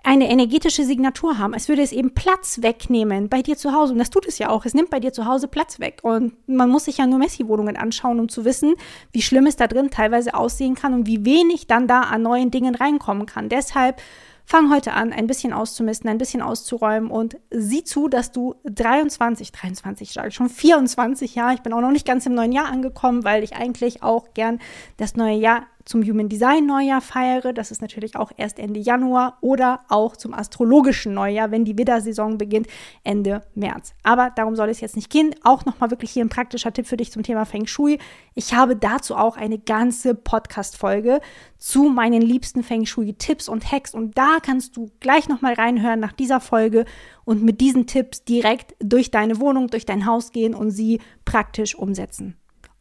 eine 0.05 0.31
energetische 0.31 0.85
Signatur 0.85 1.37
haben. 1.37 1.53
Es 1.53 1.69
würde 1.69 1.83
es 1.83 1.91
eben 1.91 2.15
Platz 2.15 2.63
wegnehmen 2.63 3.29
bei 3.29 3.43
dir 3.43 3.57
zu 3.57 3.73
Hause. 3.73 3.95
Und 3.95 3.99
das 3.99 4.11
tut 4.11 4.25
es 4.29 4.39
ja 4.39 4.49
auch. 4.49 4.65
Es 4.65 4.75
nimmt 4.75 4.91
bei 4.91 5.01
dir 5.01 5.13
zu 5.13 5.27
Hause 5.27 5.49
Platz 5.49 5.81
weg. 5.81 5.99
Und 6.03 6.33
man 6.47 6.71
muss 6.71 6.85
sich 6.85 6.99
ja 6.99 7.09
nur 7.09 7.19
Messi-Wohnungen 7.19 7.77
anschauen, 7.77 8.21
um 8.21 8.29
zu 8.29 8.45
wissen, 8.45 8.77
wie 9.11 9.23
schlimm 9.23 9.47
es 9.47 9.57
da 9.57 9.67
drin 9.67 9.91
teilweise 9.91 10.35
aussehen 10.35 10.77
kann 10.77 10.95
und 10.95 11.09
wie 11.09 11.25
wenig 11.25 11.67
dann 11.67 11.89
da 11.89 12.03
an 12.03 12.23
neuen 12.23 12.53
Dingen 12.53 12.77
reinkommen 12.77 13.27
kann. 13.27 13.49
Deshalb 13.49 14.01
Fang 14.49 14.73
heute 14.73 14.93
an, 14.93 15.13
ein 15.13 15.27
bisschen 15.27 15.53
auszumisten, 15.53 16.09
ein 16.09 16.19
bisschen 16.19 16.41
auszuräumen 16.41 17.11
und 17.11 17.37
sieh 17.51 17.83
zu, 17.83 18.07
dass 18.07 18.31
du 18.31 18.55
23, 18.63 19.51
23 19.51 20.13
sage 20.13 20.29
ich 20.29 20.35
schon, 20.35 20.49
24 20.49 21.35
Jahre, 21.35 21.55
ich 21.55 21.63
bin 21.63 21.73
auch 21.73 21.81
noch 21.81 21.91
nicht 21.91 22.07
ganz 22.07 22.27
im 22.27 22.35
neuen 22.35 22.53
Jahr 22.53 22.69
angekommen, 22.69 23.25
weil 23.25 23.43
ich 23.43 23.57
eigentlich 23.57 24.05
auch 24.05 24.35
gern 24.35 24.61
das 24.99 25.17
neue 25.17 25.37
Jahr 25.37 25.67
zum 25.87 26.03
Human 26.03 26.29
Design 26.29 26.67
Neujahr 26.67 27.01
feiere. 27.01 27.53
Das 27.55 27.71
ist 27.71 27.81
natürlich 27.81 28.17
auch 28.17 28.33
erst 28.37 28.59
Ende 28.59 28.81
Januar 28.81 29.39
oder 29.41 29.81
auch 29.89 30.17
zum 30.17 30.35
astrologischen 30.35 31.15
Neujahr, 31.15 31.51
wenn 31.51 31.65
die 31.65 31.79
Widdersaison 31.79 32.37
beginnt, 32.37 32.67
Ende 33.05 33.41
März. 33.55 33.95
Aber 34.03 34.31
darum 34.35 34.57
soll 34.57 34.69
es 34.69 34.81
jetzt 34.81 34.97
nicht 34.97 35.11
gehen. 35.11 35.35
Auch 35.45 35.65
nochmal 35.65 35.91
wirklich 35.91 36.11
hier 36.11 36.25
ein 36.25 36.29
praktischer 36.29 36.73
Tipp 36.73 36.87
für 36.87 36.97
dich 36.97 37.13
zum 37.13 37.23
Thema 37.23 37.47
Feng 37.47 37.67
Shui. 37.67 37.99
Ich 38.35 38.53
habe 38.53 38.77
dazu 38.77 39.17
auch 39.17 39.37
eine 39.37 39.59
ganze 39.59 40.15
Podcast-Folge 40.15 41.21
zu 41.57 41.85
meinen 41.85 42.21
liebsten 42.21 42.63
Feng 42.63 42.85
Shui-Tipps 42.85 43.49
und 43.49 43.71
Hacks. 43.71 43.95
Und 43.95 44.19
da 44.19 44.39
kannst 44.43 44.77
du 44.77 44.91
gleich 44.99 45.29
nochmal 45.29 45.55
reinhören 45.55 46.01
nach 46.01 46.13
dieser 46.13 46.41
Folge 46.41 46.85
und 47.25 47.45
mit 47.45 47.61
diesen 47.61 47.87
Tipps 47.87 48.25
direkt 48.25 48.75
durch 48.81 49.13
deine 49.13 49.41
Wohnung, 49.41 49.69
durch 49.69 49.87
dein 49.87 50.05
Haus 50.05 50.33
gehen 50.33 50.55
und 50.55 50.73
sie 50.73 51.01
praktisch 51.25 51.77
umsetzen. 51.77 52.37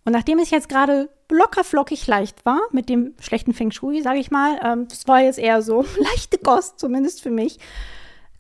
Und 0.06 0.12
nachdem 0.12 0.40
es 0.40 0.52
jetzt 0.52 0.70
gerade 0.70 1.10
locker 1.30 1.64
flockig 1.64 2.06
leicht 2.06 2.46
war 2.46 2.62
mit 2.72 2.90
dem 2.90 3.16
schlechten 3.20 3.54
Feng 3.54 3.72
Shui, 3.72 4.02
sage 4.02 4.20
ich 4.20 4.32
mal, 4.32 4.60
ähm, 4.64 4.88
das 4.88 5.08
war 5.08 5.22
jetzt 5.22 5.40
eher 5.40 5.62
so 5.62 5.84
leichte 5.98 6.38
Kost, 6.38 6.80
zumindest 6.80 7.22
für 7.22 7.32
mich, 7.32 7.60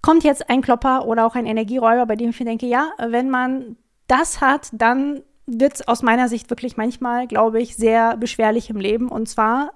kommt 0.01 0.23
jetzt 0.23 0.49
ein 0.49 0.61
Klopper 0.61 1.07
oder 1.07 1.25
auch 1.25 1.33
ein 1.33 1.47
Energieräuber, 1.47 2.05
bei 2.05 2.15
dem 2.15 2.29
ich 2.29 2.39
mir 2.39 2.45
denke, 2.45 2.67
ja, 2.67 2.91
wenn 2.99 3.31
man 3.31 3.75
das 4.07 4.39
hat, 4.39 4.69
dann 4.71 5.23
wird 5.47 5.73
es 5.73 5.87
aus 5.87 6.03
meiner 6.03 6.27
Sicht 6.27 6.49
wirklich 6.51 6.77
manchmal, 6.77 7.27
glaube 7.27 7.59
ich, 7.59 7.75
sehr 7.75 8.15
beschwerlich 8.17 8.69
im 8.69 8.77
Leben. 8.77 9.09
Und 9.09 9.27
zwar 9.27 9.73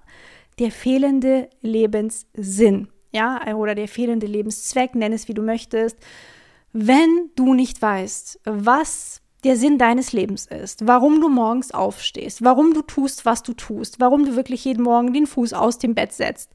der 0.59 0.71
fehlende 0.71 1.49
Lebenssinn, 1.61 2.89
ja, 3.11 3.55
oder 3.55 3.73
der 3.73 3.87
fehlende 3.87 4.27
Lebenszweck, 4.27 4.93
nenn 4.93 5.13
es 5.13 5.27
wie 5.27 5.33
du 5.33 5.41
möchtest. 5.41 5.97
Wenn 6.73 7.31
du 7.35 7.55
nicht 7.55 7.81
weißt, 7.81 8.41
was 8.45 9.18
der 9.43 9.55
Sinn 9.55 9.77
deines 9.77 10.11
Lebens 10.11 10.45
ist, 10.47 10.85
warum 10.85 11.21
du 11.21 11.29
morgens 11.29 11.71
aufstehst, 11.71 12.43
warum 12.43 12.73
du 12.73 12.81
tust, 12.81 13.25
was 13.25 13.43
du 13.43 13.53
tust, 13.53 13.99
warum 13.99 14.25
du 14.25 14.35
wirklich 14.35 14.65
jeden 14.65 14.83
Morgen 14.83 15.13
den 15.13 15.27
Fuß 15.27 15.53
aus 15.53 15.77
dem 15.77 15.95
Bett 15.95 16.11
setzt, 16.11 16.51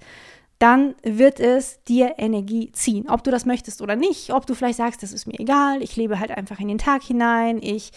dann 0.58 0.94
wird 1.02 1.40
es 1.40 1.82
dir 1.84 2.14
Energie 2.18 2.70
ziehen. 2.72 3.08
Ob 3.08 3.24
du 3.24 3.30
das 3.30 3.46
möchtest 3.46 3.82
oder 3.82 3.96
nicht, 3.96 4.32
ob 4.32 4.46
du 4.46 4.54
vielleicht 4.54 4.78
sagst, 4.78 5.02
das 5.02 5.12
ist 5.12 5.26
mir 5.26 5.38
egal, 5.38 5.82
ich 5.82 5.96
lebe 5.96 6.20
halt 6.20 6.30
einfach 6.30 6.60
in 6.60 6.68
den 6.68 6.78
Tag 6.78 7.02
hinein, 7.02 7.58
ich 7.60 7.90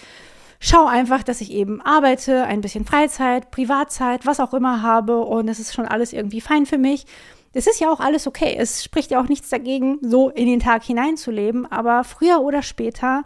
schaue 0.59 0.89
einfach, 0.89 1.21
dass 1.21 1.41
ich 1.41 1.51
eben 1.51 1.81
arbeite, 1.81 2.43
ein 2.43 2.61
bisschen 2.61 2.85
Freizeit, 2.85 3.51
Privatzeit, 3.51 4.25
was 4.25 4.39
auch 4.39 4.53
immer 4.53 4.81
habe 4.81 5.19
und 5.19 5.47
es 5.49 5.59
ist 5.59 5.73
schon 5.73 5.85
alles 5.85 6.13
irgendwie 6.13 6.41
fein 6.41 6.65
für 6.65 6.77
mich. 6.77 7.05
Es 7.53 7.67
ist 7.67 7.79
ja 7.79 7.91
auch 7.91 7.99
alles 7.99 8.27
okay. 8.27 8.55
Es 8.57 8.83
spricht 8.83 9.11
ja 9.11 9.21
auch 9.21 9.29
nichts 9.29 9.49
dagegen, 9.49 9.97
so 10.01 10.29
in 10.29 10.47
den 10.47 10.59
Tag 10.59 10.83
hineinzuleben, 10.83 11.71
aber 11.71 12.03
früher 12.03 12.41
oder 12.41 12.61
später 12.61 13.23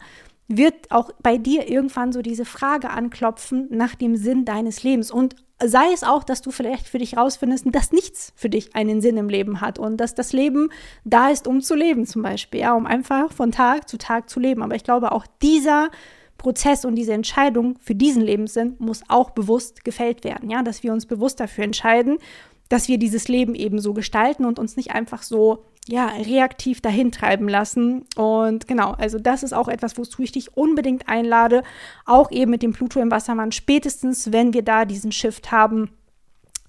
wird 0.57 0.91
auch 0.91 1.11
bei 1.21 1.37
dir 1.37 1.69
irgendwann 1.69 2.11
so 2.11 2.21
diese 2.21 2.45
Frage 2.45 2.89
anklopfen 2.89 3.67
nach 3.69 3.95
dem 3.95 4.15
Sinn 4.15 4.45
deines 4.45 4.83
Lebens 4.83 5.11
und 5.11 5.35
sei 5.63 5.91
es 5.93 6.03
auch, 6.03 6.23
dass 6.23 6.41
du 6.41 6.51
vielleicht 6.51 6.87
für 6.87 6.97
dich 6.97 7.17
rausfindest, 7.17 7.65
dass 7.71 7.91
nichts 7.91 8.33
für 8.35 8.49
dich 8.49 8.75
einen 8.75 9.01
Sinn 9.01 9.17
im 9.17 9.29
Leben 9.29 9.61
hat 9.61 9.79
und 9.79 9.97
dass 9.97 10.15
das 10.15 10.33
Leben 10.33 10.69
da 11.03 11.29
ist, 11.29 11.47
um 11.47 11.61
zu 11.61 11.75
leben 11.75 12.05
zum 12.05 12.21
Beispiel, 12.21 12.61
ja, 12.61 12.73
um 12.73 12.85
einfach 12.85 13.31
von 13.31 13.51
Tag 13.51 13.87
zu 13.87 13.97
Tag 13.97 14.29
zu 14.29 14.39
leben. 14.39 14.63
Aber 14.63 14.75
ich 14.75 14.83
glaube, 14.83 15.11
auch 15.11 15.25
dieser 15.41 15.89
Prozess 16.37 16.85
und 16.85 16.95
diese 16.95 17.13
Entscheidung 17.13 17.77
für 17.79 17.93
diesen 17.93 18.23
Lebenssinn 18.23 18.75
muss 18.79 19.03
auch 19.07 19.29
bewusst 19.29 19.83
gefällt 19.85 20.23
werden, 20.23 20.49
ja, 20.49 20.63
dass 20.63 20.81
wir 20.81 20.91
uns 20.91 21.05
bewusst 21.05 21.39
dafür 21.39 21.63
entscheiden, 21.63 22.17
dass 22.71 22.87
wir 22.87 22.97
dieses 22.97 23.27
Leben 23.27 23.53
eben 23.53 23.79
so 23.79 23.93
gestalten 23.93 24.45
und 24.45 24.57
uns 24.57 24.77
nicht 24.77 24.91
einfach 24.91 25.23
so 25.23 25.65
ja, 25.89 26.07
reaktiv 26.07 26.79
dahin 26.79 27.11
treiben 27.11 27.49
lassen. 27.49 28.05
Und 28.15 28.65
genau, 28.65 28.91
also 28.91 29.19
das 29.19 29.43
ist 29.43 29.51
auch 29.51 29.67
etwas, 29.67 29.97
wozu 29.97 30.21
ich 30.21 30.31
dich 30.31 30.55
unbedingt 30.55 31.09
einlade, 31.09 31.63
auch 32.05 32.31
eben 32.31 32.49
mit 32.49 32.63
dem 32.63 32.71
Pluto 32.71 33.01
im 33.01 33.11
Wassermann, 33.11 33.51
spätestens 33.51 34.31
wenn 34.31 34.53
wir 34.53 34.61
da 34.61 34.85
diesen 34.85 35.11
Shift 35.11 35.51
haben, 35.51 35.89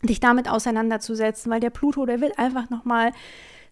dich 0.03 0.19
damit 0.19 0.49
auseinanderzusetzen, 0.49 1.53
weil 1.53 1.61
der 1.61 1.71
Pluto, 1.71 2.05
der 2.05 2.21
will 2.21 2.33
einfach 2.37 2.69
nochmal 2.69 3.13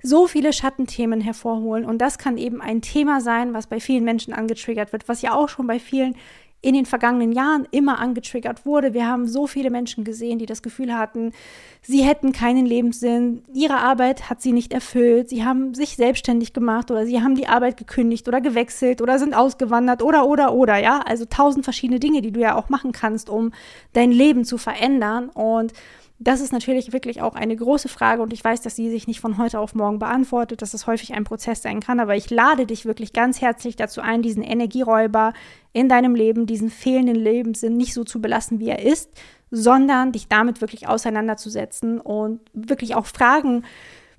so 0.01 0.29
viele 0.29 0.53
Schattenthemen 0.53 1.21
hervorholen. 1.21 1.85
Und 1.85 1.99
das 1.99 2.17
kann 2.17 2.39
eben 2.39 2.61
ein 2.61 2.81
Thema 2.81 3.21
sein, 3.21 3.55
was 3.55 3.67
bei 3.67 3.81
vielen 3.81 4.05
Menschen 4.05 4.33
angetriggert 4.33 4.93
wird, 4.93 5.09
was 5.09 5.21
ja 5.21 5.35
auch 5.35 5.49
schon 5.49 5.67
bei 5.67 5.81
vielen 5.81 6.15
in 6.63 6.75
den 6.75 6.85
vergangenen 6.85 7.33
Jahren 7.33 7.67
immer 7.71 7.99
angetriggert 7.99 8.67
wurde. 8.67 8.93
Wir 8.93 9.07
haben 9.07 9.27
so 9.27 9.47
viele 9.47 9.71
Menschen 9.71 10.05
gesehen, 10.05 10.39
die 10.39 10.47
das 10.47 10.63
Gefühl 10.63 10.95
hatten, 10.95 11.33
sie 11.81 12.03
hätten 12.03 12.33
keinen 12.33 12.67
Lebenssinn, 12.67 13.43
ihre 13.55 13.79
Arbeit 13.79 14.29
hat 14.29 14.43
sie 14.43 14.53
nicht 14.53 14.73
erfüllt, 14.73 15.31
sie 15.31 15.45
haben 15.45 15.75
sich 15.75 15.97
selbstständig 15.97 16.53
gemacht 16.53 16.91
oder 16.91 17.07
sie 17.07 17.23
haben 17.23 17.35
die 17.35 17.47
Arbeit 17.47 17.79
gekündigt 17.79 18.29
oder 18.29 18.41
gewechselt 18.41 19.01
oder 19.01 19.19
sind 19.19 19.35
ausgewandert 19.35 20.03
oder 20.03 20.27
oder 20.27 20.53
oder, 20.53 20.77
ja, 20.79 21.01
also 21.01 21.25
tausend 21.25 21.65
verschiedene 21.65 22.01
Dinge, 22.01 22.21
die 22.21 22.33
du 22.33 22.41
ja 22.41 22.57
auch 22.57 22.69
machen 22.69 22.93
kannst, 22.93 23.31
um 23.31 23.53
dein 23.95 24.13
Leben 24.13 24.45
zu 24.45 24.59
verändern. 24.59 25.31
Und 25.31 25.73
das 26.23 26.43
ist 26.43 26.53
natürlich 26.53 26.93
wirklich 26.93 27.23
auch 27.23 27.35
eine 27.35 27.57
große 27.57 27.89
Frage 27.89 28.21
und 28.21 28.35
ich 28.35 28.45
weiß, 28.45 28.61
dass 28.61 28.77
sie 28.77 28.91
sich 28.91 29.07
nicht 29.07 29.21
von 29.21 29.39
heute 29.39 29.59
auf 29.59 29.75
morgen 29.75 29.99
beantwortet, 29.99 30.61
dass 30.61 30.75
es 30.75 30.87
häufig 30.87 31.15
ein 31.15 31.25
Prozess 31.25 31.63
sein 31.63 31.81
kann, 31.81 31.99
aber 31.99 32.15
ich 32.15 32.29
lade 32.29 32.67
dich 32.67 32.85
wirklich 32.85 33.15
ganz 33.15 33.41
herzlich 33.41 33.75
dazu 33.75 34.03
ein, 34.03 34.21
diesen 34.21 34.43
Energieräuber 34.43 35.33
in 35.73 35.89
deinem 35.89 36.15
Leben, 36.15 36.45
diesen 36.45 36.69
fehlenden 36.69 37.17
Lebenssinn 37.17 37.79
nicht 37.79 37.95
so 37.95 38.05
zu 38.05 38.21
belassen, 38.21 38.61
wie 38.61 38.69
er 38.69 38.83
ist, 38.85 39.11
sondern 39.51 40.13
dich 40.13 40.29
damit 40.29 40.61
wirklich 40.61 40.87
auseinanderzusetzen 40.87 41.99
und 41.99 42.41
wirklich 42.53 42.95
auch 42.95 43.07
Fragen 43.07 43.65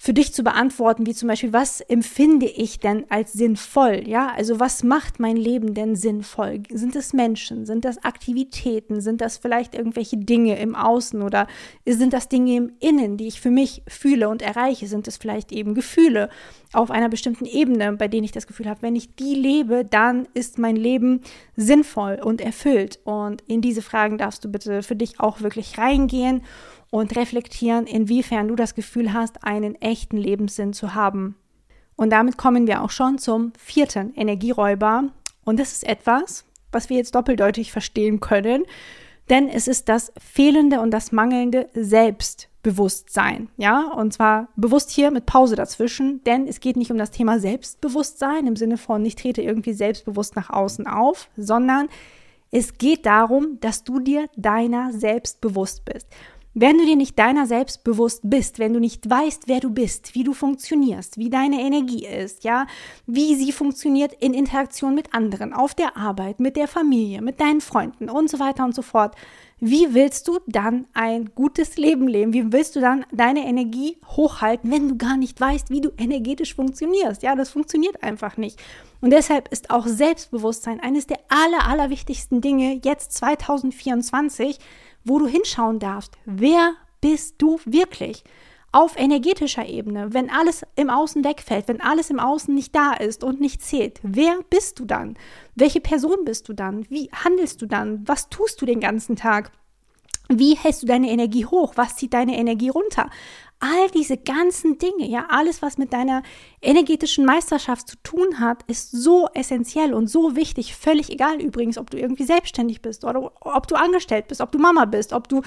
für 0.03 0.15
dich 0.15 0.33
zu 0.33 0.41
beantworten, 0.41 1.05
wie 1.05 1.13
zum 1.13 1.27
Beispiel, 1.27 1.53
was 1.53 1.79
empfinde 1.79 2.47
ich 2.47 2.79
denn 2.79 3.05
als 3.09 3.33
sinnvoll? 3.33 4.01
Ja, 4.07 4.33
also 4.35 4.59
was 4.59 4.81
macht 4.81 5.19
mein 5.19 5.35
Leben 5.35 5.75
denn 5.75 5.95
sinnvoll? 5.95 6.63
Sind 6.71 6.95
es 6.95 7.13
Menschen? 7.13 7.67
Sind 7.67 7.85
das 7.85 8.03
Aktivitäten? 8.03 8.99
Sind 8.99 9.21
das 9.21 9.37
vielleicht 9.37 9.75
irgendwelche 9.75 10.17
Dinge 10.17 10.57
im 10.57 10.73
Außen 10.73 11.21
oder 11.21 11.45
sind 11.85 12.13
das 12.13 12.29
Dinge 12.29 12.55
im 12.55 12.71
Innen, 12.79 13.17
die 13.17 13.27
ich 13.27 13.41
für 13.41 13.51
mich 13.51 13.83
fühle 13.87 14.27
und 14.27 14.41
erreiche? 14.41 14.87
Sind 14.87 15.07
es 15.07 15.17
vielleicht 15.17 15.51
eben 15.51 15.75
Gefühle 15.75 16.29
auf 16.73 16.89
einer 16.89 17.09
bestimmten 17.09 17.45
Ebene, 17.45 17.93
bei 17.93 18.07
denen 18.07 18.23
ich 18.23 18.31
das 18.31 18.47
Gefühl 18.47 18.69
habe, 18.69 18.81
wenn 18.81 18.95
ich 18.95 19.13
die 19.13 19.35
lebe, 19.35 19.85
dann 19.85 20.27
ist 20.33 20.57
mein 20.57 20.77
Leben 20.77 21.21
sinnvoll 21.55 22.19
und 22.23 22.41
erfüllt. 22.41 22.99
Und 23.03 23.43
in 23.45 23.61
diese 23.61 23.83
Fragen 23.83 24.17
darfst 24.17 24.43
du 24.43 24.49
bitte 24.49 24.81
für 24.81 24.95
dich 24.95 25.19
auch 25.19 25.41
wirklich 25.41 25.77
reingehen 25.77 26.41
und 26.91 27.15
reflektieren, 27.15 27.87
inwiefern 27.87 28.49
du 28.49 28.55
das 28.55 28.75
Gefühl 28.75 29.13
hast, 29.13 29.43
einen 29.43 29.81
echten 29.81 30.17
Lebenssinn 30.17 30.73
zu 30.73 30.93
haben. 30.93 31.35
Und 31.95 32.11
damit 32.11 32.37
kommen 32.37 32.67
wir 32.67 32.83
auch 32.83 32.91
schon 32.91 33.17
zum 33.17 33.53
vierten 33.57 34.13
Energieräuber. 34.13 35.05
Und 35.43 35.59
das 35.59 35.71
ist 35.71 35.87
etwas, 35.87 36.45
was 36.71 36.89
wir 36.89 36.97
jetzt 36.97 37.15
doppeldeutig 37.15 37.71
verstehen 37.71 38.19
können, 38.19 38.65
denn 39.29 39.47
es 39.47 39.67
ist 39.67 39.87
das 39.87 40.11
fehlende 40.19 40.81
und 40.81 40.91
das 40.91 41.11
mangelnde 41.11 41.69
Selbstbewusstsein. 41.73 43.49
Ja, 43.55 43.91
und 43.93 44.13
zwar 44.13 44.49
bewusst 44.57 44.91
hier 44.91 45.11
mit 45.11 45.25
Pause 45.25 45.55
dazwischen, 45.55 46.21
denn 46.25 46.47
es 46.47 46.59
geht 46.59 46.75
nicht 46.75 46.91
um 46.91 46.97
das 46.97 47.11
Thema 47.11 47.39
Selbstbewusstsein 47.39 48.47
im 48.47 48.57
Sinne 48.57 48.77
von, 48.77 49.05
ich 49.05 49.15
trete 49.15 49.41
irgendwie 49.41 49.73
selbstbewusst 49.73 50.35
nach 50.35 50.49
außen 50.49 50.87
auf, 50.87 51.29
sondern 51.37 51.87
es 52.51 52.77
geht 52.77 53.05
darum, 53.05 53.59
dass 53.61 53.85
du 53.85 53.99
dir 53.99 54.27
deiner 54.35 54.91
selbst 54.91 55.39
bewusst 55.39 55.85
bist. 55.85 56.07
Wenn 56.53 56.77
du 56.77 56.85
dir 56.85 56.97
nicht 56.97 57.17
deiner 57.17 57.45
selbst 57.45 57.85
bewusst 57.85 58.21
bist, 58.23 58.59
wenn 58.59 58.73
du 58.73 58.79
nicht 58.81 59.09
weißt, 59.09 59.43
wer 59.47 59.61
du 59.61 59.69
bist, 59.69 60.15
wie 60.15 60.25
du 60.25 60.33
funktionierst, 60.33 61.17
wie 61.17 61.29
deine 61.29 61.61
Energie 61.61 62.05
ist, 62.05 62.43
ja, 62.43 62.67
wie 63.07 63.35
sie 63.35 63.53
funktioniert 63.53 64.13
in 64.19 64.33
Interaktion 64.33 64.93
mit 64.93 65.13
anderen, 65.13 65.53
auf 65.53 65.73
der 65.73 65.95
Arbeit, 65.95 66.41
mit 66.41 66.57
der 66.57 66.67
Familie, 66.67 67.21
mit 67.21 67.39
deinen 67.39 67.61
Freunden 67.61 68.09
und 68.09 68.29
so 68.29 68.39
weiter 68.39 68.65
und 68.65 68.75
so 68.75 68.81
fort, 68.81 69.15
wie 69.63 69.93
willst 69.93 70.27
du 70.27 70.39
dann 70.47 70.87
ein 70.93 71.29
gutes 71.35 71.77
Leben 71.77 72.07
leben? 72.07 72.33
Wie 72.33 72.51
willst 72.51 72.75
du 72.75 72.81
dann 72.81 73.05
deine 73.11 73.45
Energie 73.45 73.97
hochhalten, 74.07 74.71
wenn 74.71 74.89
du 74.89 74.97
gar 74.97 75.17
nicht 75.17 75.39
weißt, 75.39 75.69
wie 75.69 75.81
du 75.81 75.91
energetisch 75.99 76.55
funktionierst? 76.55 77.21
Ja, 77.21 77.35
das 77.35 77.51
funktioniert 77.51 78.01
einfach 78.01 78.37
nicht. 78.37 78.59
Und 79.01 79.11
deshalb 79.11 79.49
ist 79.49 79.69
auch 79.69 79.85
Selbstbewusstsein 79.85 80.79
eines 80.79 81.05
der 81.05 81.19
aller, 81.29 81.67
aller 81.67 81.91
wichtigsten 81.91 82.41
Dinge 82.41 82.81
jetzt 82.83 83.13
2024, 83.13 84.57
wo 85.03 85.19
du 85.19 85.27
hinschauen 85.27 85.79
darfst. 85.79 86.17
Wer 86.25 86.73
bist 87.01 87.35
du 87.39 87.59
wirklich? 87.65 88.23
Auf 88.73 88.97
energetischer 88.97 89.67
Ebene, 89.67 90.13
wenn 90.13 90.29
alles 90.29 90.65
im 90.75 90.89
Außen 90.89 91.25
wegfällt, 91.25 91.67
wenn 91.67 91.81
alles 91.81 92.09
im 92.09 92.19
Außen 92.19 92.55
nicht 92.55 92.73
da 92.73 92.93
ist 92.93 93.21
und 93.21 93.41
nicht 93.41 93.61
zählt, 93.61 93.99
wer 94.01 94.39
bist 94.49 94.79
du 94.79 94.85
dann? 94.85 95.17
Welche 95.55 95.81
Person 95.81 96.23
bist 96.23 96.47
du 96.47 96.53
dann? 96.53 96.89
Wie 96.89 97.09
handelst 97.11 97.61
du 97.61 97.65
dann? 97.65 98.07
Was 98.07 98.29
tust 98.29 98.61
du 98.61 98.65
den 98.65 98.79
ganzen 98.79 99.17
Tag? 99.17 99.51
Wie 100.29 100.55
hältst 100.55 100.83
du 100.83 100.87
deine 100.87 101.09
Energie 101.09 101.45
hoch? 101.45 101.73
Was 101.75 101.97
zieht 101.97 102.13
deine 102.13 102.37
Energie 102.37 102.69
runter? 102.69 103.09
All 103.61 103.89
diese 103.91 104.17
ganzen 104.17 104.79
Dinge, 104.79 105.07
ja, 105.07 105.27
alles, 105.29 105.61
was 105.61 105.77
mit 105.77 105.93
deiner 105.93 106.23
energetischen 106.61 107.25
Meisterschaft 107.25 107.87
zu 107.87 107.95
tun 108.03 108.39
hat, 108.39 108.63
ist 108.67 108.91
so 108.91 109.29
essentiell 109.33 109.93
und 109.93 110.07
so 110.07 110.35
wichtig. 110.35 110.75
Völlig 110.75 111.11
egal 111.11 111.39
übrigens, 111.39 111.77
ob 111.77 111.89
du 111.91 111.97
irgendwie 111.97 112.23
selbstständig 112.23 112.81
bist 112.81 113.05
oder 113.05 113.31
ob 113.39 113.67
du 113.67 113.75
angestellt 113.75 114.27
bist, 114.27 114.41
ob 114.41 114.51
du 114.51 114.57
Mama 114.57 114.85
bist, 114.85 115.13
ob 115.13 115.29
du 115.29 115.41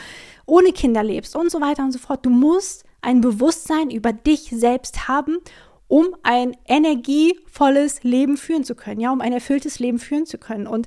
ohne 0.47 0.73
Kinder 0.73 1.03
lebst 1.03 1.35
und 1.35 1.51
so 1.51 1.61
weiter 1.61 1.83
und 1.83 1.93
so 1.93 1.99
fort. 1.99 2.25
Du 2.25 2.31
musst 2.31 2.85
ein 3.03 3.21
Bewusstsein 3.21 3.91
über 3.91 4.13
dich 4.13 4.49
selbst 4.51 5.09
haben, 5.09 5.39
um 5.89 6.17
ein 6.23 6.57
energievolles 6.67 8.05
Leben 8.05 8.37
führen 8.37 8.65
zu 8.65 8.77
können, 8.77 9.01
ja, 9.01 9.13
um 9.13 9.21
ein 9.21 9.33
erfülltes 9.33 9.81
Leben 9.81 9.99
führen 9.99 10.25
zu 10.25 10.39
können. 10.39 10.67
Und 10.67 10.87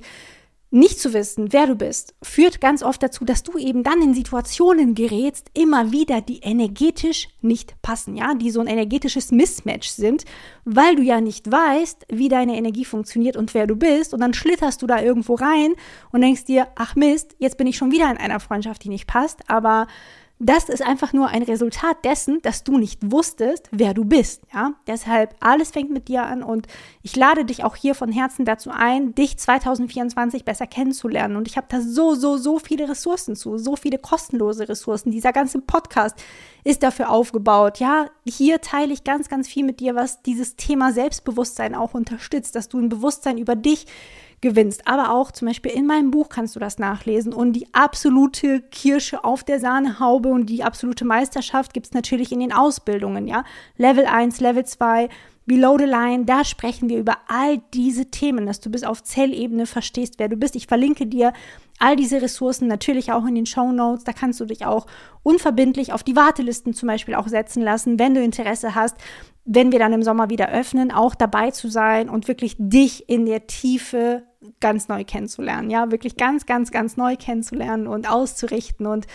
nicht 0.70 1.00
zu 1.00 1.14
wissen, 1.14 1.52
wer 1.52 1.66
du 1.66 1.74
bist, 1.74 2.14
führt 2.22 2.60
ganz 2.60 2.82
oft 2.82 3.02
dazu, 3.02 3.24
dass 3.24 3.42
du 3.42 3.56
eben 3.56 3.82
dann 3.82 4.02
in 4.02 4.12
Situationen 4.12 4.94
gerätst, 4.94 5.50
immer 5.54 5.92
wieder, 5.92 6.20
die 6.20 6.40
energetisch 6.40 7.28
nicht 7.40 7.80
passen, 7.80 8.16
ja, 8.16 8.34
die 8.34 8.50
so 8.50 8.60
ein 8.60 8.66
energetisches 8.66 9.30
Mismatch 9.32 9.88
sind, 9.88 10.24
weil 10.64 10.96
du 10.96 11.02
ja 11.02 11.20
nicht 11.20 11.50
weißt, 11.50 12.06
wie 12.10 12.28
deine 12.28 12.56
Energie 12.56 12.84
funktioniert 12.84 13.36
und 13.36 13.54
wer 13.54 13.66
du 13.66 13.76
bist. 13.76 14.12
Und 14.12 14.20
dann 14.20 14.34
schlitterst 14.34 14.82
du 14.82 14.86
da 14.86 15.00
irgendwo 15.00 15.34
rein 15.34 15.74
und 16.12 16.20
denkst 16.20 16.44
dir, 16.44 16.68
ach 16.76 16.94
Mist, 16.96 17.34
jetzt 17.38 17.56
bin 17.56 17.66
ich 17.66 17.76
schon 17.76 17.90
wieder 17.90 18.10
in 18.10 18.18
einer 18.18 18.40
Freundschaft, 18.40 18.84
die 18.84 18.90
nicht 18.90 19.06
passt, 19.06 19.40
aber 19.48 19.86
das 20.40 20.68
ist 20.68 20.82
einfach 20.82 21.12
nur 21.12 21.28
ein 21.28 21.42
Resultat 21.42 22.04
dessen, 22.04 22.40
dass 22.42 22.62
du 22.62 22.78
nicht 22.78 23.10
wusstest, 23.10 23.68
wer 23.72 23.92
du 23.92 24.04
bist. 24.04 24.42
Ja, 24.54 24.74
deshalb 24.86 25.34
alles 25.40 25.70
fängt 25.70 25.90
mit 25.90 26.06
dir 26.06 26.24
an 26.24 26.44
und 26.44 26.68
ich 27.02 27.16
lade 27.16 27.44
dich 27.44 27.64
auch 27.64 27.74
hier 27.74 27.96
von 27.96 28.12
Herzen 28.12 28.44
dazu 28.44 28.70
ein, 28.70 29.14
dich 29.14 29.36
2024 29.36 30.44
besser 30.44 30.68
kennenzulernen. 30.68 31.36
Und 31.36 31.48
ich 31.48 31.56
habe 31.56 31.66
da 31.68 31.80
so, 31.80 32.14
so, 32.14 32.36
so 32.36 32.60
viele 32.60 32.88
Ressourcen 32.88 33.34
zu, 33.34 33.58
so 33.58 33.74
viele 33.74 33.98
kostenlose 33.98 34.68
Ressourcen. 34.68 35.10
Dieser 35.10 35.32
ganze 35.32 35.60
Podcast 35.60 36.16
ist 36.64 36.82
dafür 36.82 37.10
aufgebaut. 37.10 37.78
Ja, 37.78 38.06
hier 38.26 38.60
teile 38.60 38.92
ich 38.92 39.04
ganz, 39.04 39.28
ganz 39.28 39.48
viel 39.48 39.64
mit 39.64 39.80
dir, 39.80 39.94
was 39.94 40.22
dieses 40.22 40.56
Thema 40.56 40.92
Selbstbewusstsein 40.92 41.74
auch 41.74 41.94
unterstützt, 41.94 42.54
dass 42.54 42.68
du 42.68 42.78
ein 42.78 42.88
Bewusstsein 42.88 43.38
über 43.38 43.56
dich 43.56 43.86
gewinnst. 44.40 44.86
Aber 44.86 45.12
auch 45.12 45.32
zum 45.32 45.48
Beispiel 45.48 45.72
in 45.72 45.86
meinem 45.86 46.10
Buch 46.10 46.28
kannst 46.28 46.54
du 46.56 46.60
das 46.60 46.78
nachlesen. 46.78 47.32
Und 47.32 47.54
die 47.54 47.66
absolute 47.72 48.62
Kirsche 48.70 49.24
auf 49.24 49.44
der 49.44 49.60
Sahnehaube 49.60 50.28
und 50.28 50.46
die 50.46 50.62
absolute 50.62 51.04
Meisterschaft 51.04 51.74
gibt 51.74 51.86
es 51.86 51.92
natürlich 51.92 52.32
in 52.32 52.40
den 52.40 52.52
Ausbildungen, 52.52 53.26
ja. 53.26 53.44
Level 53.76 54.06
1, 54.06 54.40
Level 54.40 54.64
2, 54.64 55.08
Below 55.48 55.78
the 55.78 55.86
Line, 55.86 56.26
da 56.26 56.44
sprechen 56.44 56.90
wir 56.90 56.98
über 56.98 57.16
all 57.26 57.62
diese 57.72 58.10
Themen, 58.10 58.44
dass 58.44 58.60
du 58.60 58.70
bis 58.70 58.84
auf 58.84 59.02
Zellebene 59.02 59.64
verstehst, 59.64 60.16
wer 60.18 60.28
du 60.28 60.36
bist. 60.36 60.54
Ich 60.56 60.66
verlinke 60.66 61.06
dir 61.06 61.32
all 61.78 61.96
diese 61.96 62.20
Ressourcen 62.20 62.68
natürlich 62.68 63.12
auch 63.12 63.26
in 63.26 63.34
den 63.34 63.46
Show 63.46 63.72
Notes. 63.72 64.04
Da 64.04 64.12
kannst 64.12 64.40
du 64.40 64.44
dich 64.44 64.66
auch 64.66 64.86
unverbindlich 65.22 65.92
auf 65.92 66.02
die 66.02 66.16
Wartelisten 66.16 66.74
zum 66.74 66.86
Beispiel 66.86 67.14
auch 67.14 67.28
setzen 67.28 67.62
lassen, 67.62 67.98
wenn 67.98 68.14
du 68.14 68.22
Interesse 68.22 68.74
hast, 68.74 68.96
wenn 69.44 69.72
wir 69.72 69.78
dann 69.78 69.92
im 69.92 70.02
Sommer 70.02 70.30
wieder 70.30 70.50
öffnen, 70.50 70.90
auch 70.90 71.14
dabei 71.14 71.50
zu 71.50 71.68
sein 71.68 72.08
und 72.08 72.28
wirklich 72.28 72.56
dich 72.58 73.08
in 73.08 73.26
der 73.26 73.46
Tiefe 73.46 74.24
ganz 74.60 74.88
neu 74.88 75.04
kennenzulernen. 75.04 75.70
Ja, 75.70 75.90
wirklich 75.90 76.16
ganz, 76.16 76.46
ganz, 76.46 76.70
ganz 76.70 76.96
neu 76.96 77.16
kennenzulernen 77.16 77.86
und 77.86 78.10
auszurichten 78.10 78.86
und 78.86 79.06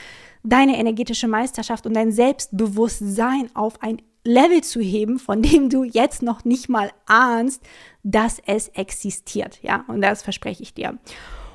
deine 0.43 0.77
energetische 0.77 1.27
Meisterschaft 1.27 1.85
und 1.85 1.93
dein 1.93 2.11
Selbstbewusstsein 2.11 3.49
auf 3.53 3.81
ein 3.81 4.01
Level 4.25 4.61
zu 4.61 4.79
heben, 4.79 5.19
von 5.19 5.41
dem 5.41 5.69
du 5.69 5.83
jetzt 5.83 6.23
noch 6.23 6.45
nicht 6.45 6.69
mal 6.69 6.91
ahnst, 7.05 7.61
dass 8.03 8.39
es 8.45 8.69
existiert. 8.69 9.59
Ja, 9.61 9.85
und 9.87 10.01
das 10.01 10.23
verspreche 10.23 10.63
ich 10.63 10.73
dir. 10.73 10.97